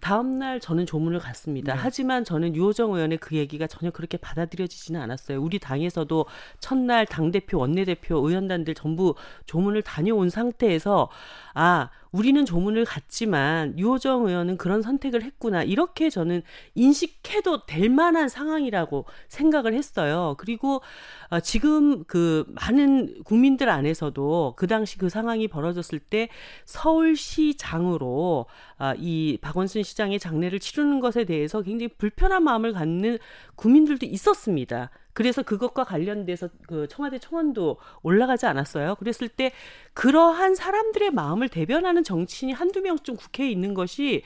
다음 0.00 0.40
날 0.40 0.58
저는 0.58 0.84
조문을 0.84 1.20
갔습니다. 1.20 1.74
네. 1.74 1.80
하지만 1.80 2.24
저는 2.24 2.56
유호정 2.56 2.92
의원의 2.92 3.18
그 3.18 3.36
얘기가 3.36 3.68
전혀 3.68 3.92
그렇게 3.92 4.16
받아들여지지는 4.18 5.00
않았어요. 5.00 5.40
우리 5.40 5.60
당에서도 5.60 6.26
첫날 6.58 7.06
당 7.06 7.30
대표, 7.30 7.58
원내대표, 7.58 8.16
의원단들 8.16 8.74
전부 8.74 9.14
조문을 9.46 9.82
다녀온 9.82 10.28
상태에서 10.28 11.08
아 11.54 11.88
우리는 12.12 12.44
조문을 12.44 12.84
갔지만 12.84 13.78
유호정 13.78 14.26
의원은 14.26 14.58
그런 14.58 14.82
선택을 14.82 15.22
했구나. 15.22 15.62
이렇게 15.62 16.10
저는 16.10 16.42
인식해도 16.74 17.64
될 17.66 17.88
만한 17.88 18.28
상황이라고 18.28 19.06
생각을 19.28 19.74
했어요. 19.74 20.34
그리고 20.38 20.82
어, 21.30 21.40
지금 21.40 22.04
그 22.04 22.44
많은 22.48 23.22
국민들 23.24 23.70
안에서도 23.70 24.54
그 24.56 24.66
당시 24.66 24.98
그 24.98 25.08
상황이 25.08 25.48
벌어졌을 25.48 25.98
때 25.98 26.28
서울시장으로 26.66 28.46
아, 28.76 28.94
이 28.98 29.38
박원순 29.40 29.82
시장의 29.82 30.18
장례를 30.18 30.58
치르는 30.58 31.00
것에 31.00 31.24
대해서 31.24 31.62
굉장히 31.62 31.88
불편한 31.88 32.42
마음을 32.44 32.72
갖는 32.72 33.18
국민들도 33.56 34.06
있었습니다. 34.06 34.90
그래서 35.14 35.42
그것과 35.42 35.84
관련돼서 35.84 36.48
그 36.66 36.88
청와대 36.88 37.18
청원도 37.18 37.76
올라가지 38.02 38.46
않았어요. 38.46 38.94
그랬을 38.94 39.28
때 39.28 39.52
그러한 39.92 40.54
사람들의 40.54 41.10
마음을 41.10 41.50
대변하는 41.50 42.02
정치인이 42.02 42.54
한두 42.54 42.80
명쯤 42.80 43.16
국회에 43.16 43.50
있는 43.50 43.74
것이 43.74 44.22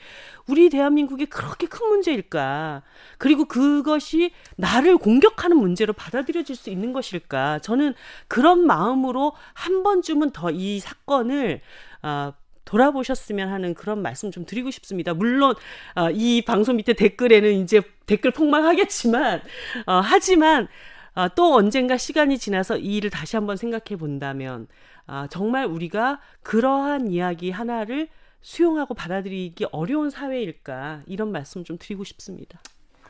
우리 0.47 0.69
대한민국에 0.69 1.25
그렇게 1.25 1.67
큰 1.67 1.87
문제일까? 1.89 2.83
그리고 3.17 3.45
그것이 3.45 4.31
나를 4.55 4.97
공격하는 4.97 5.57
문제로 5.57 5.91
받아들여질 5.91 6.55
수 6.55 6.69
있는 6.69 6.93
것일까? 6.93 7.59
저는 7.59 7.93
그런 8.29 8.65
마음으로 8.65 9.33
한 9.53 9.83
번쯤은 9.83 10.31
더 10.31 10.47
이 10.51 10.79
사건을 10.79 11.59
아 12.01 12.33
돌아보셨으면 12.67 13.49
하는 13.49 13.73
그런 13.73 14.01
말씀 14.01 14.29
좀 14.29 14.45
드리고 14.45 14.69
싶습니다. 14.69 15.13
물론 15.13 15.55
어, 15.95 16.11
이 16.11 16.43
방송 16.43 16.75
밑에 16.75 16.93
댓글에는 16.93 17.51
이제 17.53 17.81
댓글 18.05 18.31
폭망하겠지만 18.31 19.41
어, 19.87 19.93
하지만 20.03 20.67
어, 21.15 21.29
또 21.29 21.55
언젠가 21.55 21.97
시간이 21.97 22.37
지나서 22.37 22.77
이 22.77 22.97
일을 22.97 23.09
다시 23.09 23.35
한번 23.35 23.57
생각해 23.57 23.97
본다면 23.97 24.67
아, 25.07 25.27
정말 25.31 25.65
우리가 25.65 26.19
그러한 26.43 27.07
이야기 27.07 27.49
하나를 27.49 28.09
수용하고 28.41 28.93
받아들이기 28.93 29.65
어려운 29.71 30.09
사회일까 30.09 31.03
이런 31.07 31.31
말씀 31.31 31.63
좀 31.63 31.77
드리고 31.79 32.03
싶습니다. 32.03 32.59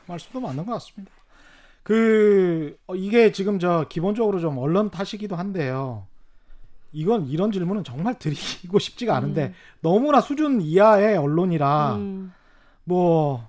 말씀도 0.06 0.40
맞는 0.40 0.64
것 0.64 0.72
같습니다. 0.72 1.12
그 1.82 2.78
어, 2.86 2.94
이게 2.94 3.32
지금 3.32 3.58
저 3.58 3.86
기본적으로 3.88 4.40
좀 4.40 4.58
언론 4.58 4.90
탓이기도 4.90 5.36
한데요. 5.36 6.06
이건 6.92 7.26
이런 7.26 7.52
질문은 7.52 7.84
정말 7.84 8.18
드리고 8.18 8.78
싶지가 8.80 9.16
않은데 9.16 9.46
음. 9.46 9.54
너무나 9.80 10.20
수준 10.20 10.60
이하의 10.60 11.16
언론이라 11.16 11.96
음. 11.96 12.32
뭐 12.84 13.48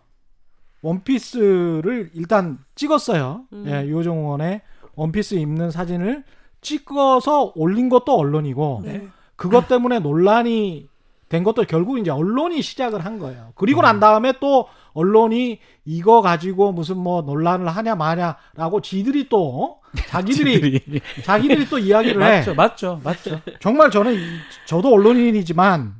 원피스를 0.82 2.12
일단 2.14 2.60
찍었어요. 2.76 3.46
음. 3.54 3.66
예, 3.68 3.86
유호정 3.86 4.18
의원의 4.18 4.62
원피스 4.96 5.36
입는 5.36 5.72
사진을 5.72 6.24
찍어서 6.62 7.54
올린 7.56 7.90
것도 7.90 8.18
언론이고 8.18 8.82
네. 8.84 9.08
그것 9.36 9.68
때문에 9.68 10.00
논란이 10.00 10.90
된 11.30 11.44
것도 11.44 11.64
결국 11.64 12.00
이제 12.00 12.12
언론이 12.12 12.62
시작을 12.62 13.06
한 13.06 13.20
거예요. 13.20 13.54
그리고 13.56 13.82
난 13.82 13.98
음. 13.98 14.00
다음에 14.00 14.34
또 14.40 14.68
언론이 14.94 15.60
이거 15.86 16.22
가지고 16.22 16.72
무슨 16.72 16.98
뭐 16.98 17.22
논란을 17.22 17.68
하냐 17.68 17.96
마냐라고 17.96 18.82
지들이 18.82 19.30
또 19.30 19.80
자기들이 20.08 20.82
자기들이 21.24 21.70
또 21.70 21.80
이야기를 21.80 22.22
해. 22.22 22.38
맞죠, 22.38 22.54
맞죠, 22.56 23.02
맞죠. 23.04 23.42
정말 23.60 23.92
저는 23.92 24.18
저도 24.66 24.94
언론인이지만 24.94 25.96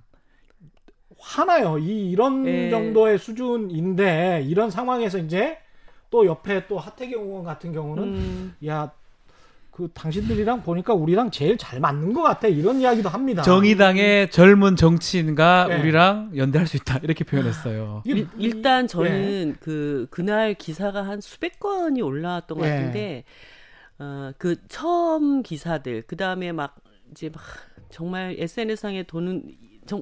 화나요. 1.20 1.78
이 1.78 2.10
이런 2.12 2.44
네. 2.44 2.70
정도의 2.70 3.20
수준인데 3.20 4.46
이런 4.48 4.72
상황에서 4.72 5.18
이제 5.20 5.58
또 6.10 6.26
옆에 6.26 6.68
또 6.68 6.80
하태경 6.80 7.22
의원 7.24 7.44
같은 7.44 7.72
경우는 7.72 8.04
음. 8.04 8.56
야 8.66 8.92
그 9.80 9.88
당신들이랑 9.94 10.64
보니까 10.64 10.94
우리랑 10.94 11.32
제일 11.32 11.58
잘 11.58 11.80
맞는 11.80 12.12
것 12.12 12.22
같아 12.22 12.50
이런 12.50 12.82
이야기도 12.82 13.08
합니다. 13.08 13.44
정의당의 13.44 14.30
젊은 14.30 14.76
정치인과 14.76 15.68
네. 15.70 15.80
우리랑 15.80 16.32
연대할 16.36 16.68
수 16.68 16.76
있다 16.76 17.00
이렇게 17.02 17.24
표현했어요. 17.24 18.04
일, 18.04 18.28
일단 18.38 18.88
저는 18.88 19.52
네. 19.52 19.56
그 19.62 20.08
그날 20.10 20.54
기사가 20.54 21.08
한 21.08 21.22
수백 21.22 21.62
건이 21.62 22.02
올라왔던 22.02 22.58
것 22.58 22.66
네. 22.66 22.72
같은데 22.72 23.24
어, 24.00 24.34
그 24.38 24.58
처음 24.68 25.44
기사들 25.44 26.04
그 26.08 26.18
다음에 26.18 26.52
막 26.52 26.76
이제 27.12 27.30
막 27.30 27.42
정말 27.90 28.36
SNS상에 28.38 29.04
도는 29.04 29.44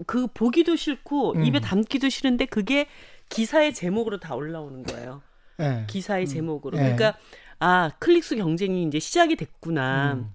그 0.08 0.26
보기도 0.34 0.76
싫고 0.76 1.34
음. 1.34 1.46
입에 1.46 1.60
담기도 1.60 2.10
싫은데 2.10 2.48
그게 2.48 2.88
기사의 3.30 3.76
제목으로 3.76 4.20
다 4.20 4.34
올라오는 4.34 4.82
거예요. 4.82 5.22
네. 5.58 5.84
기사의 5.86 6.24
음. 6.24 6.26
제목으로. 6.26 6.78
네. 6.78 6.96
그러니까 6.96 7.20
아 7.60 7.92
클릭수 8.00 8.36
경쟁이 8.36 8.84
이제 8.84 9.00
시작이 9.00 9.36
됐구나. 9.36 10.14
음. 10.14 10.34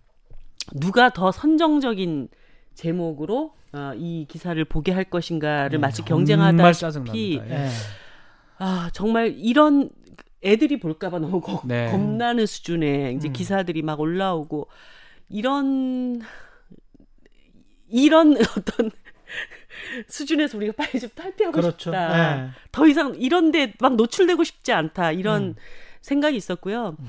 누가 0.75 1.11
더 1.11 1.33
선정적인 1.33 2.29
제목으로 2.75 3.55
어, 3.73 3.93
이 3.97 4.27
기사를 4.29 4.63
보게 4.65 4.93
할 4.93 5.05
것인가를 5.05 5.71
네, 5.71 5.79
마치 5.79 6.03
경쟁하다시피 6.03 7.41
예. 7.49 7.69
아 8.59 8.91
정말 8.93 9.35
이런 9.37 9.91
애들이 10.45 10.79
볼까봐 10.79 11.19
너무 11.21 11.41
거, 11.41 11.63
네. 11.65 11.91
겁나는 11.91 12.47
수준의 12.47 13.15
이제 13.15 13.29
음. 13.29 13.33
기사들이 13.33 13.83
막 13.83 14.01
올라오고 14.01 14.69
이런 15.29 16.21
이런 17.89 18.37
어떤 18.57 18.91
수준에서 20.09 20.59
우리가 20.59 20.75
빨리 20.77 21.01
좀 21.01 21.11
탈피하고 21.15 21.53
그렇죠. 21.53 21.91
싶다. 21.91 22.37
네. 22.37 22.51
더 22.73 22.87
이상 22.87 23.15
이런데 23.17 23.73
막 23.81 23.97
노출되고 23.97 24.43
싶지 24.45 24.73
않다. 24.73 25.13
이런 25.13 25.43
음. 25.43 25.55
생각이 26.03 26.37
있었고요. 26.37 26.97
음. 26.99 27.07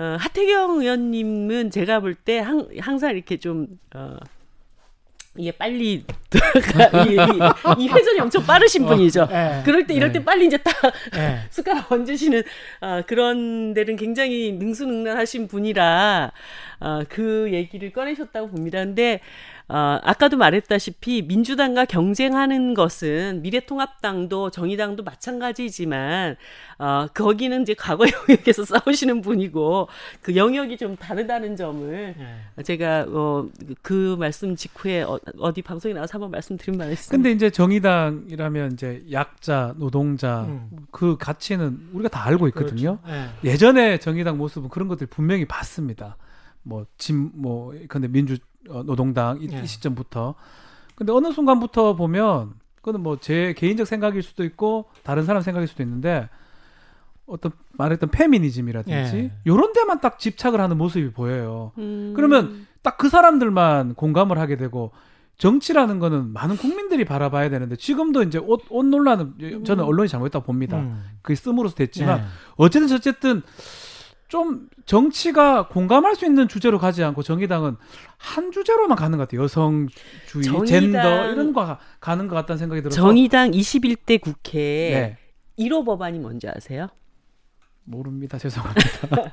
어, 0.00 0.16
하태경 0.18 0.80
의원님은 0.80 1.70
제가 1.70 2.00
볼 2.00 2.14
때 2.14 2.38
항상 2.80 3.10
이렇게 3.14 3.36
좀 3.36 3.66
어, 3.94 4.16
이게 5.36 5.52
빨리 5.52 5.92
이, 5.94 6.02
이, 7.08 7.84
이, 7.84 7.88
회전이 7.88 8.20
엄청 8.20 8.44
빠르신 8.44 8.84
어, 8.84 8.88
분이죠. 8.88 9.22
어, 9.22 9.62
그럴 9.64 9.86
때 9.86 9.94
이럴 9.94 10.10
때 10.12 10.18
예. 10.18 10.24
빨리 10.24 10.46
이제 10.46 10.56
딱 10.56 10.74
예. 11.16 11.40
숟가락 11.50 11.90
얹으시는 11.92 12.42
어, 12.80 13.02
그런 13.06 13.72
데는 13.74 13.96
굉장히 13.96 14.52
능수능란하신 14.52 15.48
분이라 15.48 16.32
어, 16.80 17.00
그 17.08 17.48
얘기를 17.52 17.92
꺼내셨다고 17.92 18.48
봅니다. 18.50 18.78
근데 18.78 19.20
어, 19.68 20.00
아까도 20.02 20.38
말했다시피 20.38 21.22
민주당과 21.22 21.84
경쟁하는 21.84 22.72
것은 22.72 23.42
미래통합당도 23.42 24.50
정의당도 24.50 25.02
마찬가지지만 25.02 26.36
어, 26.78 27.06
거기는 27.12 27.60
이제 27.62 27.74
과거 27.74 28.06
영역에서 28.08 28.64
싸우시는 28.64 29.20
분이고 29.20 29.88
그 30.22 30.36
영역이 30.36 30.78
좀 30.78 30.96
다르다는 30.96 31.56
점을 31.56 32.14
네. 32.16 32.62
제가 32.62 33.06
어, 33.08 33.46
그 33.82 34.16
말씀 34.18 34.56
직후에 34.56 35.02
어, 35.02 35.52
디 35.52 35.60
방송에 35.60 35.92
나와서 35.92 36.14
한번 36.14 36.30
말씀드린 36.30 36.78
바가 36.78 36.90
있습니다. 36.90 37.16
근데 37.16 37.32
이제 37.32 37.50
정의당이라면 37.50 38.72
이제 38.72 39.04
약자, 39.12 39.74
노동자 39.76 40.44
음. 40.44 40.70
그 40.90 41.18
가치는 41.18 41.90
우리가 41.92 42.08
다 42.08 42.24
알고 42.24 42.48
있거든요. 42.48 42.98
그렇죠. 43.02 43.30
네. 43.42 43.50
예전에 43.50 43.98
정의당 43.98 44.38
모습은 44.38 44.70
그런 44.70 44.88
것들 44.88 45.08
분명히 45.08 45.44
봤습니다. 45.44 46.16
뭐, 46.62 46.84
진, 46.98 47.30
뭐, 47.34 47.74
근데 47.88 48.08
민주, 48.08 48.34
어, 48.34 48.38
노동당 48.84 49.38
이, 49.40 49.48
네. 49.48 49.62
이 49.62 49.66
시점부터. 49.66 50.34
근데 50.94 51.12
어느 51.12 51.32
순간부터 51.32 51.96
보면, 51.96 52.52
그거는 52.76 53.02
뭐 53.02 53.16
제 53.20 53.54
개인적 53.56 53.86
생각일 53.86 54.22
수도 54.22 54.44
있고, 54.44 54.86
다른 55.02 55.24
사람 55.24 55.42
생각일 55.42 55.68
수도 55.68 55.82
있는데, 55.82 56.28
어떤 57.26 57.52
말했던 57.72 58.10
페미니즘이라든지, 58.10 59.16
네. 59.16 59.32
요런 59.46 59.72
데만 59.74 60.00
딱 60.00 60.18
집착을 60.18 60.60
하는 60.60 60.76
모습이 60.78 61.12
보여요. 61.12 61.72
음. 61.78 62.12
그러면 62.16 62.66
딱 62.82 62.96
그 62.98 63.08
사람들만 63.08 63.94
공감을 63.94 64.38
하게 64.38 64.56
되고, 64.56 64.92
정치라는 65.36 66.00
거는 66.00 66.32
많은 66.32 66.56
국민들이 66.56 67.04
바라봐야 67.04 67.48
되는데 67.48 67.76
지금도 67.76 68.24
이제 68.24 68.38
옷, 68.38 68.62
옷 68.70 68.84
논란은 68.84 69.62
저는 69.64 69.84
음. 69.84 69.88
언론이 69.88 70.08
잘못했다고 70.08 70.44
봅니다. 70.44 70.78
음. 70.78 71.04
그게 71.22 71.36
씀으로써 71.36 71.76
됐지만 71.76 72.18
네. 72.22 72.24
어쨌든 72.56 72.92
어쨌든 72.96 73.42
좀 74.28 74.68
정치가 74.84 75.68
공감할 75.68 76.14
수 76.14 76.26
있는 76.26 76.48
주제로 76.48 76.78
가지 76.78 77.02
않고 77.02 77.22
정의당은 77.22 77.76
한 78.18 78.52
주제로만 78.52 78.96
가는 78.96 79.16
것 79.16 79.24
같아요. 79.26 79.42
여성주의, 79.42 80.44
정의당, 80.44 80.66
젠더 80.66 81.32
이런 81.32 81.52
거 81.54 81.78
가는 82.00 82.28
것 82.28 82.34
같다는 82.36 82.58
생각이 82.58 82.82
들어서 82.82 82.94
정의당 82.94 83.50
21대 83.50 84.20
국회 84.20 85.16
네. 85.58 85.64
1호 85.64 85.84
법안이 85.84 86.18
뭔지 86.18 86.46
아세요? 86.46 86.88
모릅니다. 87.84 88.36
죄송합니다. 88.38 88.82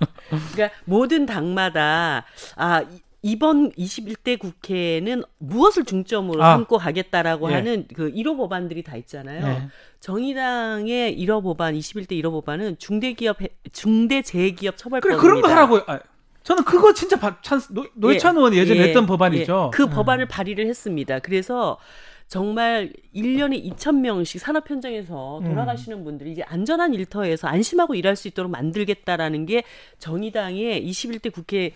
그러니까 0.54 0.70
모든 0.86 1.26
당마다 1.26 2.26
아 2.56 2.84
이번 3.26 3.72
21대 3.72 4.38
국회는 4.38 5.24
무엇을 5.40 5.84
중점으로 5.84 6.44
아. 6.44 6.52
삼고 6.52 6.78
가겠다라고 6.78 7.50
예. 7.50 7.56
하는 7.56 7.88
그 7.96 8.12
1호 8.12 8.38
법안들이 8.38 8.84
다 8.84 8.96
있잖아요. 8.98 9.48
예. 9.48 9.68
정의당의 10.00 11.18
1호 11.18 11.42
법안, 11.42 11.74
21대 11.74 12.12
1호 12.22 12.30
법안은 12.30 12.78
중대기업 12.78 13.38
중대재해기업 13.72 14.78
처벌법입니다. 14.78 15.20
그래 15.20 15.28
그런 15.28 15.42
거 15.42 15.48
하라고요. 15.50 15.84
아, 15.88 16.00
저는 16.44 16.66
그거 16.66 16.94
진짜 16.94 17.18
바, 17.20 17.42
찬, 17.42 17.60
노, 17.72 17.88
노회찬 17.96 18.36
예. 18.36 18.38
의원이 18.38 18.58
예전에 18.58 18.80
예. 18.82 18.84
했던 18.90 19.08
법안이죠. 19.08 19.72
예. 19.74 19.76
그 19.76 19.86
음. 19.86 19.90
법안을 19.90 20.28
발의를 20.28 20.68
했습니다. 20.68 21.18
그래서 21.18 21.80
정말 22.28 22.94
1년에 23.16 23.60
2,000명씩 23.72 24.38
산업 24.38 24.70
현장에서 24.70 25.40
음. 25.40 25.46
돌아가시는 25.46 26.04
분들이 26.04 26.32
이제 26.32 26.44
안전한 26.44 26.94
일터에서 26.94 27.48
안심하고 27.48 27.96
일할 27.96 28.16
수 28.16 28.28
있도록 28.28 28.52
만들겠다라는 28.52 29.48
게 29.48 29.64
정의당의 29.98 30.88
21대 30.88 31.34
국회 31.34 31.74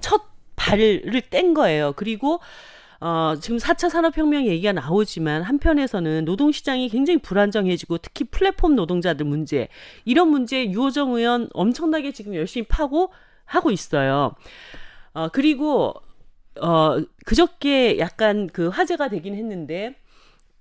첫 0.00 0.35
발을 0.66 1.22
뗀 1.30 1.54
거예요. 1.54 1.92
그리고 1.96 2.40
어, 3.00 3.34
지금 3.40 3.58
4차 3.58 3.90
산업혁명 3.90 4.46
얘기가 4.46 4.72
나오지만 4.72 5.42
한편에서는 5.42 6.24
노동시장이 6.24 6.88
굉장히 6.88 7.18
불안정해지고 7.18 7.98
특히 7.98 8.24
플랫폼 8.24 8.74
노동자들 8.74 9.26
문제, 9.26 9.68
이런 10.04 10.28
문제 10.28 10.64
유호정 10.70 11.12
의원 11.12 11.48
엄청나게 11.52 12.12
지금 12.12 12.34
열심히 12.34 12.66
파고 12.66 13.12
하고 13.44 13.70
있어요. 13.70 14.34
어, 15.12 15.28
그리고, 15.28 15.94
어, 16.60 16.96
그저께 17.24 17.98
약간 17.98 18.48
그 18.48 18.68
화제가 18.68 19.08
되긴 19.08 19.34
했는데, 19.34 19.94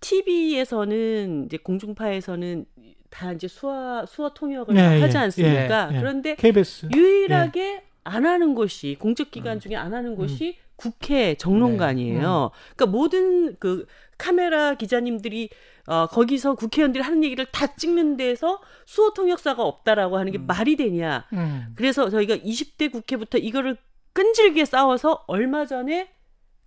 TV에서는 0.01 1.45
이제 1.45 1.57
공중파에서는 1.57 2.65
다 3.09 3.31
이제 3.31 3.47
수화, 3.47 4.05
수화 4.05 4.33
통역을 4.33 4.75
네, 4.75 4.99
하지 5.01 5.15
예, 5.15 5.21
않습니까? 5.21 5.89
예, 5.91 5.95
예. 5.95 5.99
그런데 5.99 6.35
KBS. 6.35 6.89
유일하게 6.93 7.61
예. 7.61 7.83
안 8.05 8.25
하는 8.25 8.55
곳이 8.55 8.95
공적 8.99 9.31
기관 9.31 9.57
음. 9.57 9.59
중에 9.59 9.75
안 9.75 9.93
하는 9.93 10.15
곳이 10.15 10.57
음. 10.57 10.65
국회 10.77 11.35
정론관이에요. 11.35 12.19
네. 12.19 12.25
음. 12.25 12.49
그러니까 12.75 12.85
모든 12.85 13.55
그 13.59 13.85
카메라 14.17 14.75
기자님들이 14.75 15.49
어, 15.87 16.07
거기서 16.07 16.55
국회의원들이 16.55 17.03
하는 17.03 17.23
얘기를 17.23 17.45
다 17.51 17.75
찍는 17.75 18.17
데서 18.17 18.61
수호 18.85 19.13
통역사가 19.13 19.63
없다라고 19.63 20.17
하는 20.17 20.31
게 20.31 20.37
음. 20.37 20.45
말이 20.45 20.75
되냐. 20.75 21.25
음. 21.33 21.73
그래서 21.75 22.09
저희가 22.09 22.37
20대 22.37 22.91
국회부터 22.91 23.37
이거를 23.39 23.77
끈질기게 24.13 24.65
싸워서 24.65 25.23
얼마 25.27 25.65
전에 25.65 26.09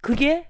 그게 0.00 0.48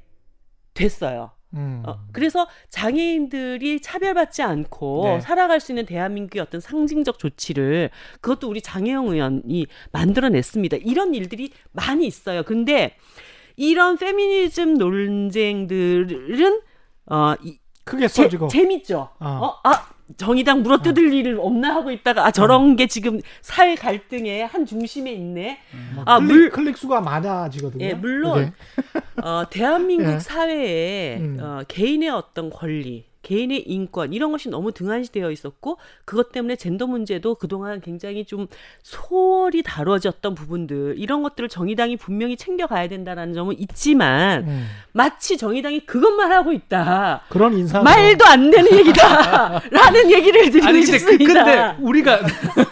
됐어요. 0.75 1.33
음. 1.55 1.83
어, 1.87 1.99
그래서 2.13 2.47
장애인들이 2.69 3.81
차별받지 3.81 4.43
않고 4.43 5.03
네. 5.05 5.21
살아갈 5.21 5.61
수 5.61 5.73
있는 5.73 5.87
대한민국의 5.87 6.43
어떤 6.43 6.61
상징적 6.61 7.19
조치를 7.19 7.91
그것도 8.21 8.49
우리 8.49 8.61
장혜영 8.61 9.09
의원이 9.09 9.67
만들어냈습니다. 9.93 10.79
이런 10.79 11.15
일들이 11.15 11.53
많이 11.73 12.07
있어요. 12.07 12.43
근데 12.43 12.97
이런 13.57 13.97
페미니즘 13.97 14.75
논쟁들은 14.75 16.61
어 17.07 17.35
이, 17.43 17.59
크게 17.85 18.09
써지고 18.09 18.49
재밌죠. 18.49 19.09
어. 19.19 19.29
어? 19.29 19.61
아 19.65 19.89
정의당 20.17 20.63
물어뜯을 20.63 21.09
어. 21.09 21.13
일을 21.13 21.39
없나 21.41 21.75
하고 21.75 21.91
있다가 21.91 22.27
아 22.27 22.31
저런 22.31 22.73
어. 22.73 22.77
게 22.77 22.87
지금 22.87 23.21
사회 23.41 23.75
갈등의 23.75 24.47
한 24.47 24.65
중심에 24.65 25.13
있네. 25.13 25.59
음, 25.75 25.93
뭐 25.95 26.05
아, 26.07 26.19
클릭, 26.19 26.33
물, 26.33 26.51
클릭 26.51 26.77
수가 26.79 27.01
많아지거든요. 27.01 27.85
예, 27.85 27.95
물론 27.95 28.53
어, 29.23 29.45
대한민국 29.51 30.15
예. 30.15 30.19
사회에 30.19 31.17
음. 31.19 31.39
어, 31.41 31.63
개인의 31.67 32.09
어떤 32.11 32.51
권리 32.51 33.08
개인의 33.29 33.69
인권 33.69 34.15
이런 34.15 34.33
것이 34.33 34.49
너무 34.49 34.73
등한시되어 34.73 35.31
있었고 35.31 35.77
그것 36.07 36.33
때문에 36.33 36.57
젠더 36.57 36.87
문제도 36.87 37.35
그동안 37.35 37.83
굉장히 37.83 38.25
좀 38.25 38.47
소홀히 38.83 39.63
다뤄졌던 39.63 40.35
부분들 40.35 40.95
이런 40.97 41.23
것들을 41.23 41.51
정의당이 41.51 41.99
분명히 41.99 42.39
챙겨가야 42.39 42.89
된다는 42.89 43.35
점은 43.35 43.57
있지만 43.59 44.45
음. 44.49 44.67
마치 44.93 45.37
정의당이 45.37 45.81
그것만 45.81 46.33
하고 46.33 46.53
있다. 46.53 47.23
그런 47.29 47.53
인상 47.53 47.85
말도 47.85 48.25
안 48.25 48.51
되는 48.51 48.73
얘기다라는 48.79 50.09
얘기를 50.11 50.51
드리고 50.51 50.67
아니, 50.67 50.81
근데, 50.81 50.99
싶습니다. 50.99 51.45
근데 51.45 51.83
우리가 51.83 52.21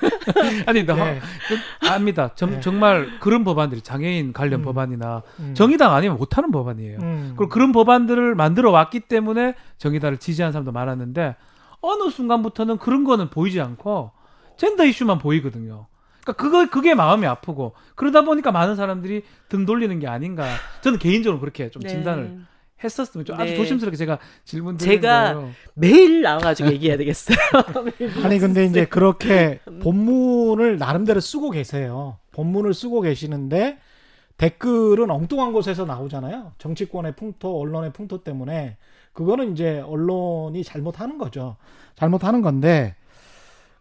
아니 0.65 0.87
나 0.87 0.95
네. 0.95 1.21
그, 1.49 1.89
압니다. 1.89 2.31
정, 2.35 2.51
네. 2.53 2.61
정말 2.61 3.11
그런 3.21 3.45
법안들이 3.45 3.83
장애인 3.83 4.33
관련 4.33 4.61
음. 4.61 4.65
법안이나 4.65 5.23
음. 5.39 5.55
정의당 5.55 5.95
아니면 5.95 6.17
못하는 6.17 6.51
법안이에요. 6.51 6.99
음. 7.03 7.35
그리고 7.37 7.51
그런 7.51 7.73
법안들을 7.73 8.35
만들어 8.35 8.71
왔기 8.71 9.01
때문에 9.01 9.55
정의당을 9.79 10.17
지지 10.17 10.46
하는 10.47 10.53
사람도 10.53 10.73
많았는데 10.73 11.37
어느 11.81 12.11
순간부터는 12.11 12.79
그런 12.79 13.05
거는 13.05 13.31
보이지 13.31 13.61
않고 13.61 14.11
젠더 14.57 14.85
이슈만 14.87 15.19
보이거든요. 15.19 15.87
그러니까 16.23 16.33
그거 16.43 16.69
그게 16.71 16.95
마음이 16.95 17.27
아프고 17.27 17.75
그러다 17.95 18.23
보니까 18.23 18.51
많은 18.51 18.75
사람들이 18.77 19.23
등 19.49 19.67
돌리는 19.67 19.99
게 20.01 20.09
아닌가. 20.09 20.47
저는 20.81 20.99
개인적으로 20.99 21.41
그렇게 21.41 21.71
좀 21.71 21.83
네. 21.83 21.89
진단을 21.89 22.41
했었으면 22.83 23.25
좀 23.25 23.37
네. 23.37 23.43
아주 23.43 23.57
조심스럽게 23.57 23.97
제가 23.97 24.19
질문 24.45 24.77
드리는 24.77 25.01
제가 25.01 25.35
거예요. 25.35 25.51
매일 25.75 26.23
나와가지고 26.23 26.73
얘기해야 26.73 26.97
되겠어요. 26.97 27.37
아니 28.25 28.39
근데 28.39 28.65
이제 28.65 28.85
그렇게 28.91 29.61
본문을 29.83 30.79
나름대로 30.79 31.21
쓰고 31.21 31.51
계세요. 31.51 32.19
본문을 32.33 32.75
쓰고 32.75 33.03
계시는데 33.03 33.79
댓글은 34.37 35.11
엉뚱한 35.11 35.53
곳에서 35.53 35.87
나오잖아요. 35.87 36.53
정치권의 36.59 37.17
풍토, 37.17 37.61
언론의 37.61 37.93
풍토 37.93 38.23
때문에 38.23 38.77
그거는 39.17 39.53
이제 39.53 39.81
언론이 39.81 40.63
잘못하는 40.63 41.17
거죠. 41.17 41.57
잘못하는 41.95 42.43
건데 42.43 42.95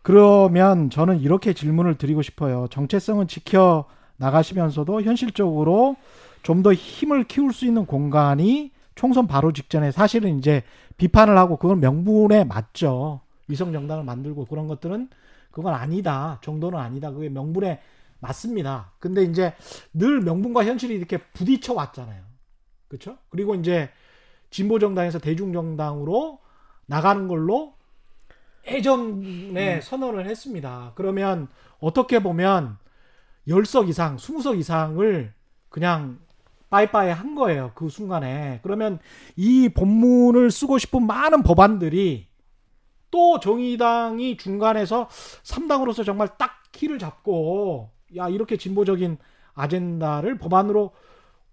그러면 0.01 0.89
저는 0.89 1.19
이렇게 1.19 1.51
질문을 1.51 1.97
드리고 1.97 2.21
싶어요. 2.21 2.67
정체성은 2.71 3.27
지켜 3.27 3.83
나가시면서도 4.17 5.01
현실적으로 5.01 5.97
좀 6.41 6.63
더 6.63 6.73
힘을 6.73 7.25
키울 7.25 7.51
수 7.51 7.65
있는 7.65 7.85
공간이 7.85 8.71
총선 8.95 9.27
바로 9.27 9.51
직전에 9.51 9.91
사실은 9.91 10.39
이제 10.39 10.63
비판을 10.95 11.37
하고 11.37 11.57
그건 11.57 11.81
명분에 11.81 12.45
맞죠. 12.45 13.19
위성 13.49 13.73
정당을 13.73 14.05
만들고 14.05 14.45
그런 14.45 14.67
것들은 14.67 15.09
그건 15.51 15.73
아니다. 15.73 16.39
정도는 16.43 16.79
아니다. 16.79 17.11
그게 17.11 17.27
명분에 17.27 17.81
맞습니다. 18.19 18.91
근데 18.99 19.23
이제 19.23 19.53
늘 19.93 20.21
명분과 20.21 20.63
현실이 20.63 20.95
이렇게 20.95 21.17
부딪혀 21.17 21.73
왔잖아요. 21.73 22.23
그렇죠? 22.87 23.17
그리고 23.29 23.55
이제 23.55 23.89
진보 24.49 24.79
정당에서 24.79 25.19
대중 25.19 25.53
정당으로 25.53 26.39
나가는 26.85 27.27
걸로 27.27 27.75
예전에 28.67 29.75
음. 29.75 29.81
선언을 29.81 30.25
했습니다. 30.27 30.93
그러면 30.95 31.47
어떻게 31.79 32.19
보면 32.19 32.77
10석 33.47 33.89
이상, 33.89 34.17
20석 34.17 34.57
이상을 34.57 35.33
그냥 35.69 36.19
빠이빠이 36.69 37.11
한 37.11 37.35
거예요. 37.35 37.71
그 37.75 37.89
순간에. 37.89 38.59
그러면 38.63 38.99
이 39.35 39.69
본문을 39.69 40.51
쓰고 40.51 40.77
싶은 40.77 41.05
많은 41.05 41.43
법안들이 41.43 42.27
또 43.11 43.39
정의당이 43.39 44.37
중간에서 44.37 45.07
3당으로서 45.43 46.05
정말 46.05 46.37
딱 46.37 46.63
키를 46.71 46.99
잡고 46.99 47.91
야, 48.17 48.29
이렇게 48.29 48.57
진보적인 48.57 49.17
아젠다를 49.53 50.37
법안으로 50.37 50.91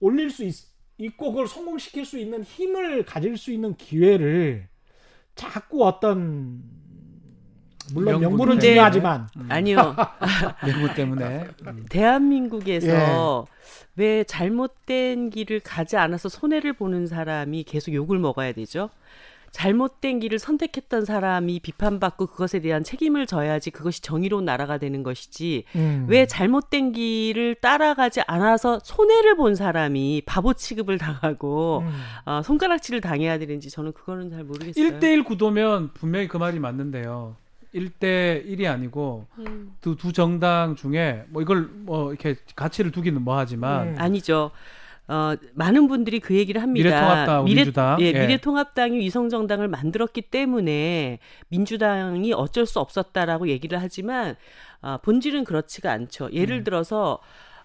올릴 0.00 0.30
수 0.30 0.44
있, 0.44 0.54
있고 0.98 1.32
그걸 1.32 1.46
성공시킬 1.46 2.04
수 2.04 2.18
있는 2.18 2.42
힘을 2.42 3.04
가질 3.04 3.36
수 3.36 3.52
있는 3.52 3.74
기회를 3.76 4.68
자꾸 5.34 5.84
어떤 5.84 6.62
물론 7.92 8.20
명분은 8.20 8.60
중요하지만 8.60 9.28
음. 9.36 9.46
아니요 9.48 9.96
명분 10.64 10.94
때문에 10.94 11.48
대한민국에서 11.88 13.46
예. 13.48 13.52
왜 13.96 14.24
잘못된 14.24 15.30
길을 15.30 15.60
가지 15.60 15.96
않아서 15.96 16.28
손해를 16.28 16.72
보는 16.72 17.06
사람이 17.06 17.64
계속 17.64 17.92
욕을 17.92 18.18
먹어야 18.18 18.52
되죠? 18.52 18.90
잘못된 19.52 20.18
길을 20.20 20.38
선택했던 20.38 21.04
사람이 21.04 21.60
비판받고 21.60 22.26
그것에 22.26 22.60
대한 22.60 22.82
책임을 22.82 23.26
져야지 23.26 23.70
그것이 23.70 24.00
정의로운 24.00 24.44
나라가 24.44 24.78
되는 24.78 25.02
것이지 25.02 25.64
음. 25.76 26.06
왜 26.08 26.26
잘못된 26.26 26.92
길을 26.92 27.56
따라가지 27.56 28.22
않아서 28.26 28.80
손해를 28.82 29.36
본 29.36 29.54
사람이 29.54 30.22
바보 30.26 30.54
취급을 30.54 30.98
당하고 30.98 31.84
음. 31.86 31.92
어, 32.24 32.42
손가락질을 32.42 33.00
당해야 33.00 33.38
되는지 33.38 33.70
저는 33.70 33.92
그거는 33.92 34.30
잘 34.30 34.42
모르겠어요. 34.42 34.98
1대1 34.98 35.24
구도면 35.24 35.92
분명히 35.92 36.28
그 36.28 36.38
말이 36.38 36.58
맞는데요. 36.58 37.36
1대 37.74 38.46
1이 38.46 38.70
아니고 38.70 39.26
음. 39.38 39.74
두, 39.80 39.96
두 39.96 40.12
정당 40.12 40.76
중에 40.76 41.24
뭐 41.28 41.42
이걸 41.42 41.68
뭐 41.72 42.12
이렇게 42.12 42.36
가치를 42.54 42.90
두기는 42.90 43.20
뭐 43.22 43.36
하지만 43.36 43.88
음. 43.88 43.94
아니죠. 43.98 44.50
어, 45.08 45.34
많은 45.54 45.88
분들이 45.88 46.20
그 46.20 46.34
얘기를 46.36 46.62
합니다. 46.62 46.88
미래통합당, 46.88 47.44
미래, 47.44 47.56
민주당. 47.56 48.00
예, 48.00 48.06
예. 48.06 48.12
미래통합당이 48.12 48.98
위성정당을 48.98 49.68
만들었기 49.68 50.22
때문에 50.22 51.18
민주당이 51.48 52.32
어쩔 52.32 52.66
수 52.66 52.78
없었다라고 52.78 53.48
얘기를 53.48 53.80
하지만 53.80 54.36
어, 54.80 54.98
본질은 55.02 55.44
그렇지가 55.44 55.90
않죠. 55.90 56.30
예를 56.32 56.58
음. 56.58 56.64
들어서 56.64 57.18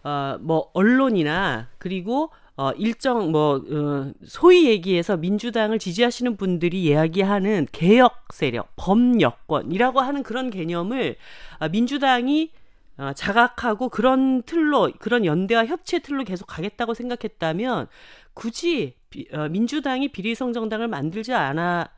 어, 0.04 0.38
뭐 0.42 0.70
언론이나 0.74 1.68
그리고 1.78 2.32
어, 2.56 2.72
일정 2.72 3.32
뭐 3.32 3.62
어, 3.70 4.12
소위 4.26 4.68
얘기해서 4.68 5.16
민주당을 5.16 5.78
지지하시는 5.78 6.38
분들이 6.38 6.84
이야기하는 6.84 7.68
개혁 7.72 8.26
세력, 8.34 8.74
범여권이라고 8.78 10.02
하는 10.02 10.24
그런 10.24 10.50
개념을 10.50 11.18
아, 11.60 11.70
민주당이 11.70 12.50
어, 12.98 13.14
자각하고 13.14 13.90
그런 13.90 14.42
틀로 14.44 14.92
그런 15.00 15.26
연대와 15.26 15.66
협치의 15.66 16.02
틀로 16.02 16.24
계속 16.24 16.46
가겠다고 16.46 16.94
생각했다면 16.94 17.88
굳이 18.34 18.96
비, 19.10 19.28
어, 19.32 19.50
민주당이 19.50 20.12
비리성 20.12 20.54
정당을 20.54 20.88
만들지 20.88 21.34
않아 21.34 21.90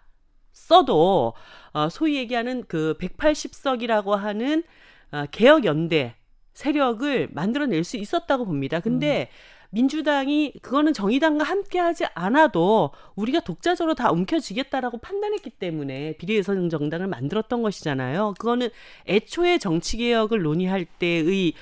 써도 0.51 1.33
어, 1.71 1.89
소위 1.89 2.17
얘기하는 2.17 2.63
그 2.67 2.97
180석이라고 2.99 4.11
하는 4.11 4.63
어, 5.11 5.25
개혁 5.31 5.65
연대 5.65 6.15
세력을 6.53 7.29
만들어낼 7.31 7.83
수 7.85 7.95
있었다고 7.95 8.45
봅니다. 8.45 8.81
근데 8.81 9.29
음. 9.31 9.58
민주당이 9.71 10.53
그거는 10.61 10.93
정의당과 10.93 11.43
함께하지 11.43 12.05
않아도 12.15 12.91
우리가 13.15 13.41
독자적으로 13.41 13.93
다 13.93 14.11
움켜쥐겠다라고 14.11 14.97
판단했기 14.97 15.51
때문에 15.51 16.17
비례대선 16.17 16.69
정당을 16.69 17.07
만들었던 17.07 17.61
것이잖아요. 17.61 18.33
그거는 18.39 18.69
애초에 19.07 19.59
정치 19.59 19.97
개혁을 19.97 20.41
논의할 20.41 20.85
때의 20.85 21.53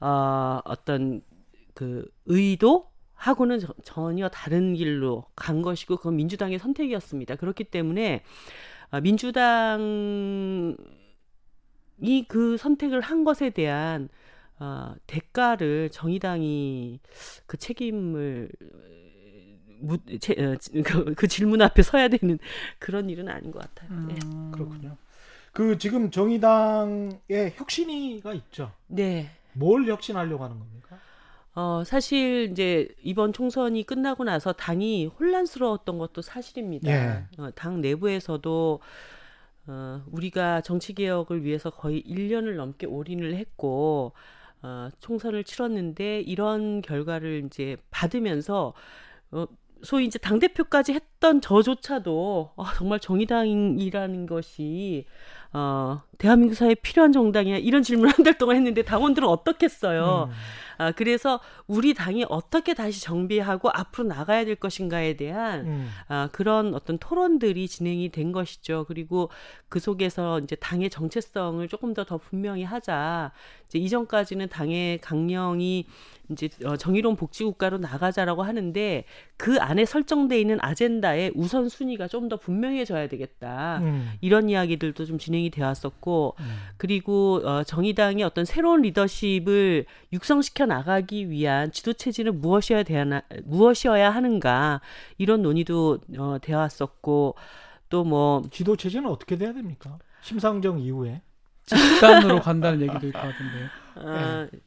어, 0.00 0.60
어떤 0.64 1.22
그 1.74 2.08
의도 2.26 2.88
하고는 3.14 3.58
저, 3.58 3.74
전혀 3.84 4.28
다른 4.28 4.74
길로 4.74 5.24
간 5.34 5.60
것이고 5.60 5.96
그건 5.96 6.16
민주당의 6.16 6.58
선택이었습니다. 6.58 7.36
그렇기 7.36 7.64
때문에 7.64 8.22
어, 8.92 9.00
민주당이 9.00 10.76
그 12.28 12.56
선택을 12.56 13.00
한 13.00 13.24
것에 13.24 13.50
대한 13.50 14.08
어, 14.60 14.94
대가를 15.06 15.90
정의당이 15.90 17.00
그 17.46 17.56
책임을 17.56 18.50
무, 19.80 19.96
제, 20.20 20.34
어, 20.34 20.56
그, 20.84 21.14
그, 21.14 21.26
질문 21.26 21.62
앞에 21.62 21.82
서야 21.82 22.08
되는 22.08 22.38
그런 22.78 23.08
일은 23.08 23.28
아닌 23.28 23.50
것 23.50 23.60
같아요. 23.60 23.98
네. 24.06 24.14
음, 24.22 24.50
네. 24.50 24.50
그렇군요. 24.52 24.96
그 25.52 25.78
지금 25.78 26.10
정의당의 26.10 27.54
혁신위가 27.56 28.34
있죠. 28.34 28.72
네. 28.86 29.30
뭘 29.54 29.86
혁신하려고 29.86 30.44
하는 30.44 30.58
겁니까? 30.58 30.98
어, 31.54 31.82
사실 31.84 32.50
이제 32.52 32.88
이번 33.02 33.32
총선이 33.32 33.82
끝나고 33.84 34.24
나서 34.24 34.52
당이 34.52 35.06
혼란스러웠던 35.06 35.98
것도 35.98 36.22
사실입니다. 36.22 36.90
예. 36.90 37.24
어, 37.38 37.50
당 37.54 37.80
내부에서도 37.80 38.80
어, 39.66 40.02
우리가 40.10 40.60
정치 40.60 40.92
개혁을 40.92 41.44
위해서 41.44 41.70
거의 41.70 42.02
1년을 42.04 42.54
넘게 42.54 42.86
올인을 42.86 43.34
했고 43.34 44.12
어, 44.62 44.88
총선을 45.00 45.44
치렀는데 45.44 46.20
이런 46.20 46.82
결과를 46.82 47.44
이제 47.46 47.76
받으면서 47.90 48.74
어, 49.32 49.46
소위 49.82 50.04
이제 50.04 50.18
당 50.18 50.38
대표까지 50.38 50.92
했던 50.92 51.40
저조차도 51.40 52.52
어, 52.56 52.64
정말 52.76 53.00
정의당이라는 53.00 54.26
것이 54.26 55.06
어, 55.52 56.02
대한민국 56.18 56.54
사회에 56.54 56.74
필요한 56.74 57.12
정당이야 57.12 57.56
이런 57.58 57.82
질문을 57.82 58.12
한 58.16 58.24
달 58.24 58.36
동안 58.38 58.56
했는데 58.56 58.82
당원들은 58.82 59.26
어떻겠어요. 59.28 60.28
음. 60.30 60.34
아, 60.80 60.92
그래서 60.92 61.40
우리 61.66 61.92
당이 61.92 62.24
어떻게 62.30 62.72
다시 62.72 63.02
정비하고 63.02 63.68
앞으로 63.70 64.08
나가야 64.08 64.46
될 64.46 64.56
것인가에 64.56 65.14
대한 65.14 65.66
음. 65.66 65.90
아, 66.08 66.30
그런 66.32 66.74
어떤 66.74 66.96
토론들이 66.96 67.68
진행이 67.68 68.08
된 68.08 68.32
것이죠. 68.32 68.86
그리고 68.88 69.28
그 69.68 69.78
속에서 69.78 70.38
이제 70.40 70.56
당의 70.56 70.88
정체성을 70.88 71.68
조금 71.68 71.92
더더 71.92 72.16
분명히 72.16 72.64
하자. 72.64 73.32
이제 73.68 73.78
이전까지는 73.78 74.48
당의 74.48 74.98
강령이 75.02 75.84
이제 76.30 76.48
어, 76.64 76.76
정의로운 76.76 77.16
복지국가로 77.16 77.78
나가자라고 77.78 78.42
하는데 78.42 79.04
그 79.36 79.58
안에 79.58 79.84
설정돼 79.84 80.40
있는 80.40 80.58
아젠다의 80.60 81.32
우선 81.34 81.68
순위가 81.68 82.08
좀 82.08 82.30
더 82.30 82.36
분명해져야 82.36 83.08
되겠다. 83.08 83.80
음. 83.82 84.12
이런 84.20 84.48
이야기들도 84.48 85.04
좀 85.04 85.18
진행이 85.18 85.50
되었었고 85.50 86.36
음. 86.38 86.44
그리고 86.76 87.40
어, 87.44 87.64
정의당의 87.64 88.22
어떤 88.22 88.44
새로운 88.44 88.82
리더십을 88.82 89.84
육성시켜 90.12 90.66
나가기 90.70 91.28
위한 91.30 91.72
지도 91.72 91.92
체질은 91.92 92.40
무엇이어야 92.40 92.84
되나 92.84 93.22
무엇이어야 93.44 94.08
하는가 94.10 94.80
이런 95.18 95.42
논의도 95.42 95.98
어, 96.18 96.38
되었었고 96.40 97.34
또 97.90 98.04
뭐 98.04 98.42
지도 98.52 98.76
체제는 98.76 99.08
어떻게 99.10 99.36
돼야 99.36 99.52
됩니까? 99.52 99.98
심상정 100.22 100.78
이후에 100.78 101.22
집단으로 101.66 102.40
간다는 102.40 102.82
얘기도 102.82 103.08
있고. 103.08 103.18
아, 103.96 104.46
네. 104.50 104.58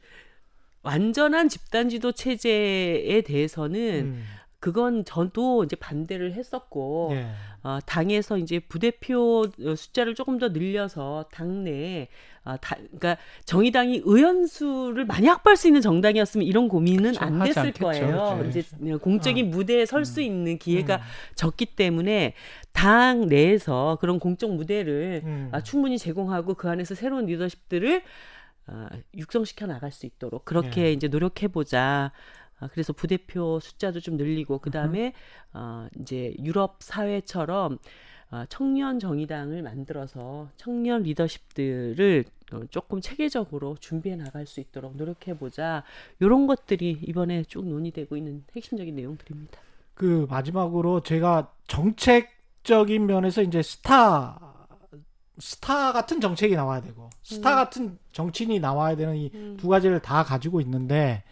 완전한 0.82 1.48
집단 1.48 1.88
지도 1.88 2.12
체제에 2.12 3.22
대해서는 3.22 3.80
음. 4.04 4.24
그건 4.64 5.04
저도 5.04 5.64
이제 5.64 5.76
반대를 5.76 6.32
했었고 6.32 7.10
예. 7.12 7.26
어, 7.64 7.80
당에서 7.84 8.38
이제 8.38 8.60
부대표 8.60 9.44
숫자를 9.76 10.14
조금 10.14 10.38
더 10.38 10.48
늘려서 10.48 11.26
당내 11.32 12.08
어, 12.46 12.56
다, 12.56 12.74
그러니까 12.76 13.18
정의당이 13.44 14.00
의원 14.06 14.46
수를 14.46 15.04
많이 15.04 15.26
확보할 15.28 15.58
수 15.58 15.66
있는 15.66 15.82
정당이었으면 15.82 16.46
이런 16.46 16.68
고민은 16.68 17.12
그쵸, 17.12 17.24
안 17.26 17.40
됐을 17.40 17.72
거예요. 17.72 18.38
그렇죠. 18.38 18.48
이제 18.48 18.96
공적인 19.02 19.48
어. 19.48 19.50
무대에 19.50 19.84
설수 19.84 20.20
음. 20.20 20.24
있는 20.24 20.56
기회가 20.56 20.96
음. 20.96 21.02
적기 21.34 21.66
때문에 21.66 22.32
당 22.72 23.26
내에서 23.26 23.98
그런 24.00 24.18
공적 24.18 24.50
무대를 24.50 25.20
음. 25.24 25.48
아, 25.52 25.60
충분히 25.60 25.98
제공하고 25.98 26.54
그 26.54 26.70
안에서 26.70 26.94
새로운 26.94 27.26
리더십들을 27.26 28.02
어, 28.68 28.88
육성시켜 29.14 29.66
나갈 29.66 29.92
수 29.92 30.06
있도록 30.06 30.46
그렇게 30.46 30.84
예. 30.84 30.92
이제 30.92 31.08
노력해 31.08 31.48
보자. 31.48 32.12
어, 32.64 32.68
그래서 32.72 32.92
부대표 32.92 33.60
숫자도 33.60 34.00
좀 34.00 34.16
늘리고 34.16 34.58
그 34.58 34.70
다음에 34.70 35.12
어, 35.52 35.86
이제 36.00 36.34
유럽 36.38 36.76
사회처럼 36.80 37.78
어, 38.30 38.44
청년 38.48 38.98
정의당을 38.98 39.62
만들어서 39.62 40.48
청년 40.56 41.02
리더십들을 41.02 42.24
어, 42.52 42.60
조금 42.70 43.00
체계적으로 43.00 43.76
준비해 43.78 44.16
나갈 44.16 44.46
수 44.46 44.60
있도록 44.60 44.96
노력해 44.96 45.36
보자. 45.36 45.84
이런 46.20 46.46
것들이 46.46 47.00
이번에 47.02 47.44
쭉 47.44 47.66
논의되고 47.66 48.16
있는 48.16 48.44
핵심적인 48.56 48.94
내용들입니다. 48.94 49.60
그 49.94 50.26
마지막으로 50.28 51.02
제가 51.02 51.52
정책적인 51.68 53.06
면에서 53.06 53.42
이제 53.42 53.62
스타 53.62 54.54
스타 55.38 55.92
같은 55.92 56.20
정책이 56.20 56.54
나와야 56.54 56.80
되고 56.80 57.10
스타 57.22 57.52
음. 57.52 57.56
같은 57.56 57.98
정치인이 58.12 58.60
나와야 58.60 58.94
되는 58.94 59.16
이 59.16 59.23
두 59.23 59.36
음. 59.36 59.68
가지를 59.68 60.00
다 60.00 60.22
가지고 60.22 60.60
있는데 60.60 61.24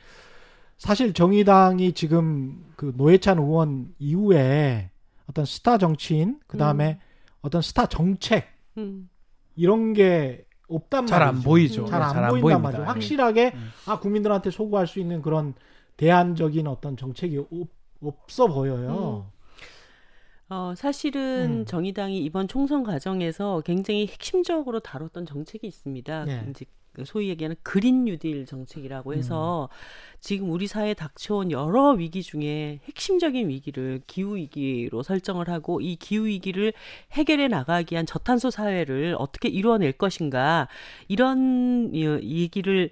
사실 0.83 1.12
정의당이 1.12 1.93
지금 1.93 2.64
그 2.74 2.93
노회찬 2.97 3.39
의원 3.39 3.95
이후에 4.01 4.91
어떤 5.30 5.45
스타 5.45 5.78
정치인 5.78 6.41
그 6.49 6.59
다음에 6.59 6.99
음. 7.01 7.39
어떤 7.43 7.62
스타 7.62 7.87
정책 7.87 8.49
음. 8.78 9.09
이런 9.55 9.93
게 9.93 10.45
없단 10.66 11.05
말이죠. 11.05 11.14
잘 11.14 11.31
안 11.31 11.43
보이죠. 11.43 11.87
잘 11.86 12.15
안 12.15 12.34
네, 12.35 12.41
보인단 12.41 12.62
말이죠. 12.62 12.83
확실하게 12.83 13.53
음. 13.55 13.70
아 13.87 14.01
국민들한테 14.01 14.51
소구할 14.51 14.89
수 14.89 14.99
있는 14.99 15.22
그런 15.22 15.55
대안적인 15.99 16.66
어떤 16.66 16.97
정책이 16.97 17.39
없, 17.39 17.68
없어 18.03 18.49
보여요. 18.49 19.28
음. 19.28 20.53
어, 20.53 20.74
사실은 20.76 21.61
음. 21.61 21.64
정의당이 21.64 22.18
이번 22.24 22.49
총선 22.49 22.83
과정에서 22.83 23.62
굉장히 23.64 24.09
핵심적으로 24.09 24.80
다뤘던 24.80 25.26
정책이 25.26 25.64
있습니다. 25.64 26.24
네. 26.24 26.47
이제 26.51 26.64
소위 27.05 27.28
얘기하는 27.28 27.57
그린 27.62 28.05
뉴딜 28.05 28.47
정책이라고 28.47 29.14
해서 29.14 29.68
음. 29.70 29.76
지금 30.20 30.51
우리 30.51 30.66
사회에 30.66 30.95
닥쳐온 30.95 31.51
여러 31.51 31.90
위기 31.90 32.22
중에 32.22 32.80
핵심적인 32.84 33.49
위기를 33.49 34.03
기후 34.07 34.36
위기로 34.36 35.03
설정을 35.03 35.49
하고 35.49 35.80
이 35.80 35.97
기후 35.97 36.26
위기를 36.26 36.72
해결해 37.12 37.49
나가기 37.49 37.95
위한 37.95 38.07
저탄소 38.07 38.51
사회를 38.51 39.16
어떻게 39.18 39.49
이루어낼 39.49 39.93
것인가 39.93 40.68
이런 41.09 41.95
얘기를 41.95 42.90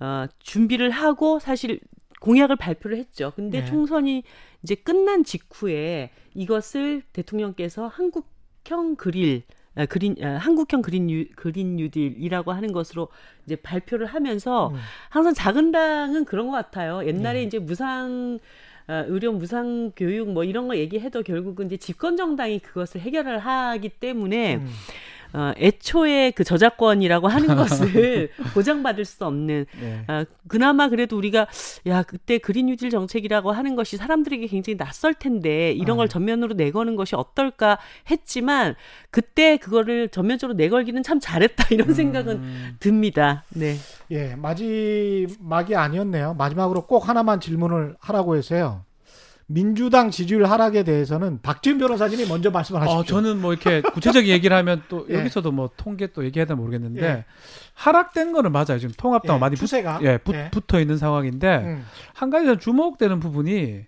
어, 0.00 0.26
준비를 0.40 0.90
하고 0.90 1.38
사실 1.38 1.80
공약을 2.20 2.56
발표를 2.56 2.98
했죠. 2.98 3.32
근데 3.34 3.60
네. 3.60 3.66
총선이 3.66 4.22
이제 4.62 4.74
끝난 4.74 5.24
직후에 5.24 6.10
이것을 6.34 7.02
대통령께서 7.12 7.86
한국형 7.86 8.96
그릴 8.96 9.42
아, 9.48 9.57
그린 9.86 10.16
아, 10.22 10.36
한국형 10.36 10.82
그린 10.82 11.06
뉴, 11.06 11.26
그린 11.36 11.76
뉴딜이라고 11.76 12.52
하는 12.52 12.72
것으로 12.72 13.08
이제 13.46 13.56
발표를 13.56 14.06
하면서 14.06 14.68
음. 14.68 14.76
항상 15.08 15.34
작은 15.34 15.72
당은 15.72 16.24
그런 16.24 16.46
것 16.46 16.52
같아요. 16.52 17.06
옛날에 17.06 17.40
네. 17.40 17.44
이제 17.44 17.58
무상 17.58 18.38
어, 18.88 19.04
의료 19.06 19.32
무상 19.32 19.92
교육 19.94 20.32
뭐 20.32 20.44
이런 20.44 20.66
거 20.66 20.76
얘기해도 20.76 21.22
결국은 21.22 21.66
이제 21.66 21.76
집권 21.76 22.16
정당이 22.16 22.60
그것을 22.60 23.02
해결을 23.02 23.38
하기 23.38 23.90
때문에 23.90 24.56
음. 24.56 24.70
어, 25.32 25.52
애초에 25.56 26.30
그 26.32 26.44
저작권이라고 26.44 27.28
하는 27.28 27.48
것을 27.56 28.30
보장받을 28.54 29.04
수 29.04 29.24
없는 29.24 29.66
네. 29.80 30.04
어, 30.08 30.24
그나마 30.46 30.88
그래도 30.88 31.16
우리가 31.16 31.46
야 31.86 32.02
그때 32.02 32.38
그린 32.38 32.66
뉴딜 32.66 32.90
정책이라고 32.90 33.52
하는 33.52 33.76
것이 33.76 33.96
사람들에게 33.96 34.46
굉장히 34.46 34.76
낯설 34.76 35.14
텐데 35.14 35.72
이런 35.72 35.96
걸 35.96 36.06
아. 36.06 36.08
전면으로 36.08 36.54
내거는 36.54 36.96
것이 36.96 37.14
어떨까 37.16 37.78
했지만 38.10 38.74
그때 39.10 39.56
그거를 39.56 40.08
전면적으로 40.08 40.56
내걸기는 40.56 41.02
참 41.02 41.20
잘했다 41.20 41.66
이런 41.72 41.94
생각은 41.94 42.36
음. 42.36 42.76
듭니다. 42.80 43.44
네. 43.50 43.76
예, 44.10 44.34
마지막이 44.36 45.76
아니었네요. 45.76 46.34
마지막으로 46.34 46.86
꼭 46.86 47.08
하나만 47.08 47.40
질문을 47.40 47.96
하라고 48.00 48.36
해서요. 48.36 48.87
민주당 49.50 50.10
지지율 50.10 50.44
하락에 50.44 50.82
대해서는 50.82 51.40
박지훈 51.40 51.78
변호사님이 51.78 52.26
먼저 52.26 52.50
말씀을 52.50 52.82
하시죠. 52.82 52.98
어, 52.98 53.02
저는 53.02 53.40
뭐 53.40 53.54
이렇게 53.54 53.80
구체적인 53.80 54.30
얘기를 54.30 54.54
하면 54.58 54.82
또 54.90 55.06
예. 55.10 55.14
여기서도 55.14 55.52
뭐 55.52 55.70
통계 55.74 56.08
또 56.08 56.22
얘기해야 56.22 56.44
되나 56.44 56.60
모르겠는데 56.60 57.02
예. 57.02 57.24
하락된 57.72 58.32
거는 58.32 58.52
맞아요. 58.52 58.78
지금 58.78 58.94
통합당 58.94 59.36
예. 59.36 59.40
많이 59.40 59.56
추세가 59.56 60.00
예, 60.02 60.18
붙, 60.18 60.34
예. 60.34 60.50
붙어 60.50 60.78
있는 60.78 60.98
상황인데 60.98 61.56
음. 61.64 61.86
한 62.12 62.28
가지 62.28 62.58
주목되는 62.58 63.20
부분이 63.20 63.86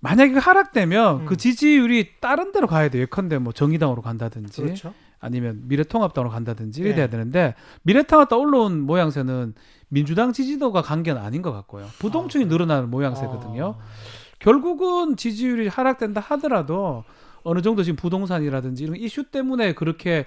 만약에 0.00 0.36
하락되면 0.36 1.20
음. 1.20 1.26
그 1.26 1.36
지지율이 1.36 2.14
다른 2.20 2.50
데로 2.50 2.66
가야 2.66 2.88
돼요. 2.88 3.02
예컨대 3.02 3.38
뭐 3.38 3.52
정의당으로 3.52 4.02
간다든지 4.02 4.62
그렇죠. 4.62 4.92
아니면 5.20 5.62
미래통합당으로 5.68 6.28
간다든지 6.32 6.80
이래 6.80 7.02
예. 7.02 7.06
되는데 7.06 7.54
미래통합당 7.82 8.40
올라온 8.40 8.80
모양새는 8.80 9.54
민주당 9.90 10.32
지지도가 10.32 10.82
관계는 10.82 11.20
아닌 11.20 11.40
것 11.40 11.52
같고요. 11.52 11.86
부동층이 12.00 12.46
아, 12.46 12.48
늘어나는 12.48 12.90
모양새거든요. 12.90 13.76
아. 13.78 14.19
결국은 14.40 15.16
지지율이 15.16 15.68
하락된다 15.68 16.20
하더라도 16.20 17.04
어느 17.42 17.62
정도 17.62 17.82
지금 17.82 17.96
부동산이라든지 17.96 18.82
이런 18.84 18.96
이슈 18.96 19.30
때문에 19.30 19.74
그렇게 19.74 20.26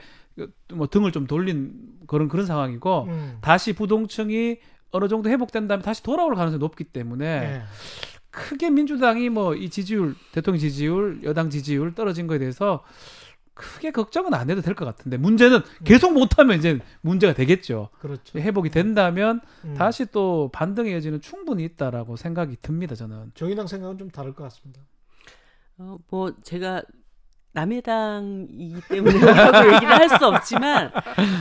뭐 0.73 0.87
등을 0.87 1.11
좀 1.11 1.27
돌린 1.27 1.73
그런 2.07 2.27
그런 2.27 2.45
상황이고 2.45 3.03
음. 3.09 3.37
다시 3.41 3.73
부동층이 3.73 4.57
어느 4.91 5.07
정도 5.07 5.29
회복된다면 5.29 5.83
다시 5.83 6.01
돌아올 6.01 6.35
가능성이 6.35 6.59
높기 6.59 6.83
때문에 6.85 7.39
네. 7.39 7.61
크게 8.29 8.69
민주당이 8.71 9.29
뭐 9.29 9.55
이 9.55 9.69
지지율 9.69 10.15
대통령 10.31 10.59
지지율 10.59 11.19
여당 11.23 11.49
지지율 11.51 11.93
떨어진 11.93 12.25
거에 12.25 12.39
대해서 12.39 12.83
크게 13.53 13.91
걱정은 13.91 14.33
안 14.33 14.49
해도 14.49 14.61
될 14.61 14.73
것 14.75 14.85
같은데 14.85 15.17
문제는 15.17 15.57
음. 15.57 15.83
계속 15.83 16.13
못하면 16.13 16.57
이제 16.57 16.79
문제가 17.01 17.33
되겠죠. 17.33 17.89
그렇죠. 17.99 18.39
회복이 18.39 18.69
된다면 18.69 19.41
음. 19.65 19.75
다시 19.75 20.05
또 20.07 20.49
반등의 20.53 20.93
여지는 20.93 21.21
충분히 21.21 21.63
있다라고 21.65 22.15
생각이 22.15 22.57
듭니다. 22.61 22.95
저는. 22.95 23.31
정의당 23.35 23.67
생각은 23.67 23.97
좀 23.97 24.09
다를 24.09 24.33
것 24.33 24.43
같습니다. 24.45 24.81
어, 25.77 25.97
뭐 26.09 26.33
제가 26.43 26.83
남의 27.53 27.81
당이기 27.83 28.81
때문에 28.89 29.19
라고 29.19 29.57
얘기를 29.73 29.93
할 29.93 30.09
수 30.09 30.27
없지만 30.27 30.91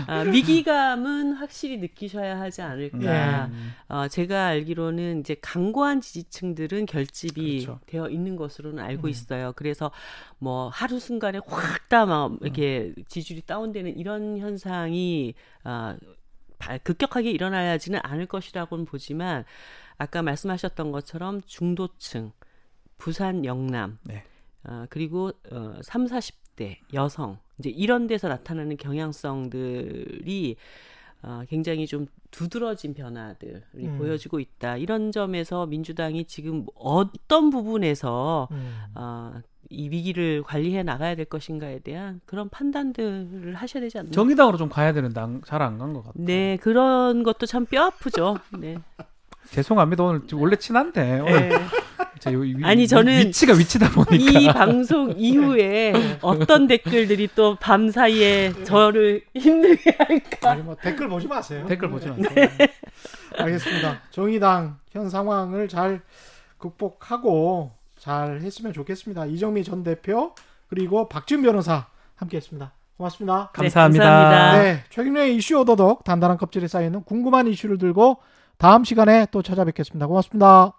아, 0.07 0.21
위기감은 0.21 1.35
확실히 1.35 1.79
느끼셔야 1.79 2.39
하지 2.39 2.63
않을까. 2.63 3.47
네. 3.47 3.55
어, 3.89 4.09
제가 4.09 4.47
알기로는 4.47 5.21
이제 5.21 5.37
강고한 5.41 6.01
지지층들은 6.01 6.87
결집이 6.87 7.65
그렇죠. 7.65 7.81
되어 7.87 8.09
있는 8.09 8.37
것으로는 8.37 8.83
알고 8.83 9.09
음. 9.09 9.11
있어요. 9.11 9.53
그래서 9.57 9.91
뭐 10.39 10.69
하루 10.69 10.99
순간에 10.99 11.41
확다막 11.45 12.39
이렇게 12.43 12.93
음. 12.97 13.05
지지율이 13.09 13.43
다운되는 13.47 13.97
이런 13.99 14.39
현상이 14.39 15.35
어, 15.65 15.97
급격하게 16.85 17.31
일어나야지는 17.31 18.01
않을 18.03 18.27
것이라고는 18.27 18.85
보지만 18.85 19.45
아까 19.99 20.23
말씀하셨던 20.23 20.93
것처럼 20.93 21.43
중도층, 21.47 22.33
부산 22.99 23.45
영남 23.45 23.99
네. 24.05 24.25
어, 24.65 24.85
그리고 24.91 25.33
어, 25.51 25.75
3, 25.83 26.07
40대 26.07 26.77
여성 26.95 27.39
이제 27.59 27.71
이런 27.71 28.07
데서 28.07 28.29
나타나는 28.29 28.77
경향성들이 28.77 30.57
어, 31.25 31.43
굉장히 31.49 31.87
좀 31.87 32.07
두드러진 32.33 32.95
변화들이 32.95 33.61
음. 33.77 33.99
보여지고 33.99 34.41
있다. 34.41 34.77
이런 34.77 35.13
점에서 35.13 35.67
민주당이 35.67 36.25
지금 36.25 36.67
어떤 36.75 37.51
부분에서 37.51 38.49
음. 38.51 38.85
어, 38.97 39.35
이 39.71 39.89
위기를 39.89 40.43
관리해 40.43 40.83
나가야 40.83 41.15
될 41.15 41.25
것인가에 41.27 41.79
대한 41.79 42.21
그런 42.27 42.49
판단들을 42.49 43.55
하셔야 43.55 43.81
되지 43.81 43.99
않나요? 43.99 44.11
정의당으로 44.13 44.59
좀 44.59 44.69
가야 44.69 44.93
되는데 44.93 45.21
잘 45.45 45.63
안 45.63 45.79
간 45.79 45.93
것 45.93 46.03
같아요. 46.05 46.25
네, 46.25 46.59
그런 46.61 47.23
것도 47.23 47.47
참 47.47 47.67
뼈 47.67 47.85
아프죠. 47.85 48.39
네. 48.59 48.77
죄송합니다. 49.51 50.03
오늘 50.05 50.23
원래 50.35 50.57
친한데 50.57 51.21
오늘 51.21 51.49
네. 51.51 51.59
위, 52.31 52.57
아니 52.65 52.87
저는 52.87 53.27
위치가 53.27 53.55
위치다 53.55 53.91
보니까 53.91 54.41
이 54.41 54.47
방송 54.49 55.15
이후에 55.17 56.19
어떤 56.23 56.67
댓글들이 56.67 57.29
또 57.35 57.57
밤 57.61 57.91
사이에 57.91 58.53
저를 58.65 59.23
힘들게 59.35 59.97
할까? 59.99 60.51
아니 60.53 60.63
뭐 60.63 60.77
댓글 60.81 61.09
보지 61.09 61.27
마세요. 61.27 61.65
댓글 61.69 61.91
보지 61.91 62.09
마세요. 62.09 62.29
네. 62.35 62.49
알겠습니다. 63.39 64.01
정의당 64.11 64.79
현 64.91 65.09
상황을 65.11 65.69
잘 65.69 66.01
극복하고 66.59 67.73
잘 67.99 68.41
했으면 68.43 68.73
좋겠습니다. 68.73 69.27
이정미 69.27 69.65
전 69.65 69.83
대표 69.83 70.35
그리고 70.69 71.09
박준 71.09 71.43
변호사 71.43 71.87
함께했습니다. 72.17 72.73
고맙습니다. 72.97 73.51
감사합니다. 73.53 74.05
네, 74.05 74.11
감사합니다. 74.11 74.63
네, 74.63 74.85
최근의 74.91 75.37
이슈 75.37 75.59
오도독 75.61 76.05
단단한 76.05 76.37
껍질에 76.39 76.69
쌓여있는 76.69 77.03
궁금한 77.05 77.47
이슈를 77.49 77.79
들고 77.79 78.19
다음 78.59 78.85
시간에 78.85 79.27
또 79.33 79.43
찾아뵙겠습니다. 79.43 80.07
고맙습니다. 80.07 80.73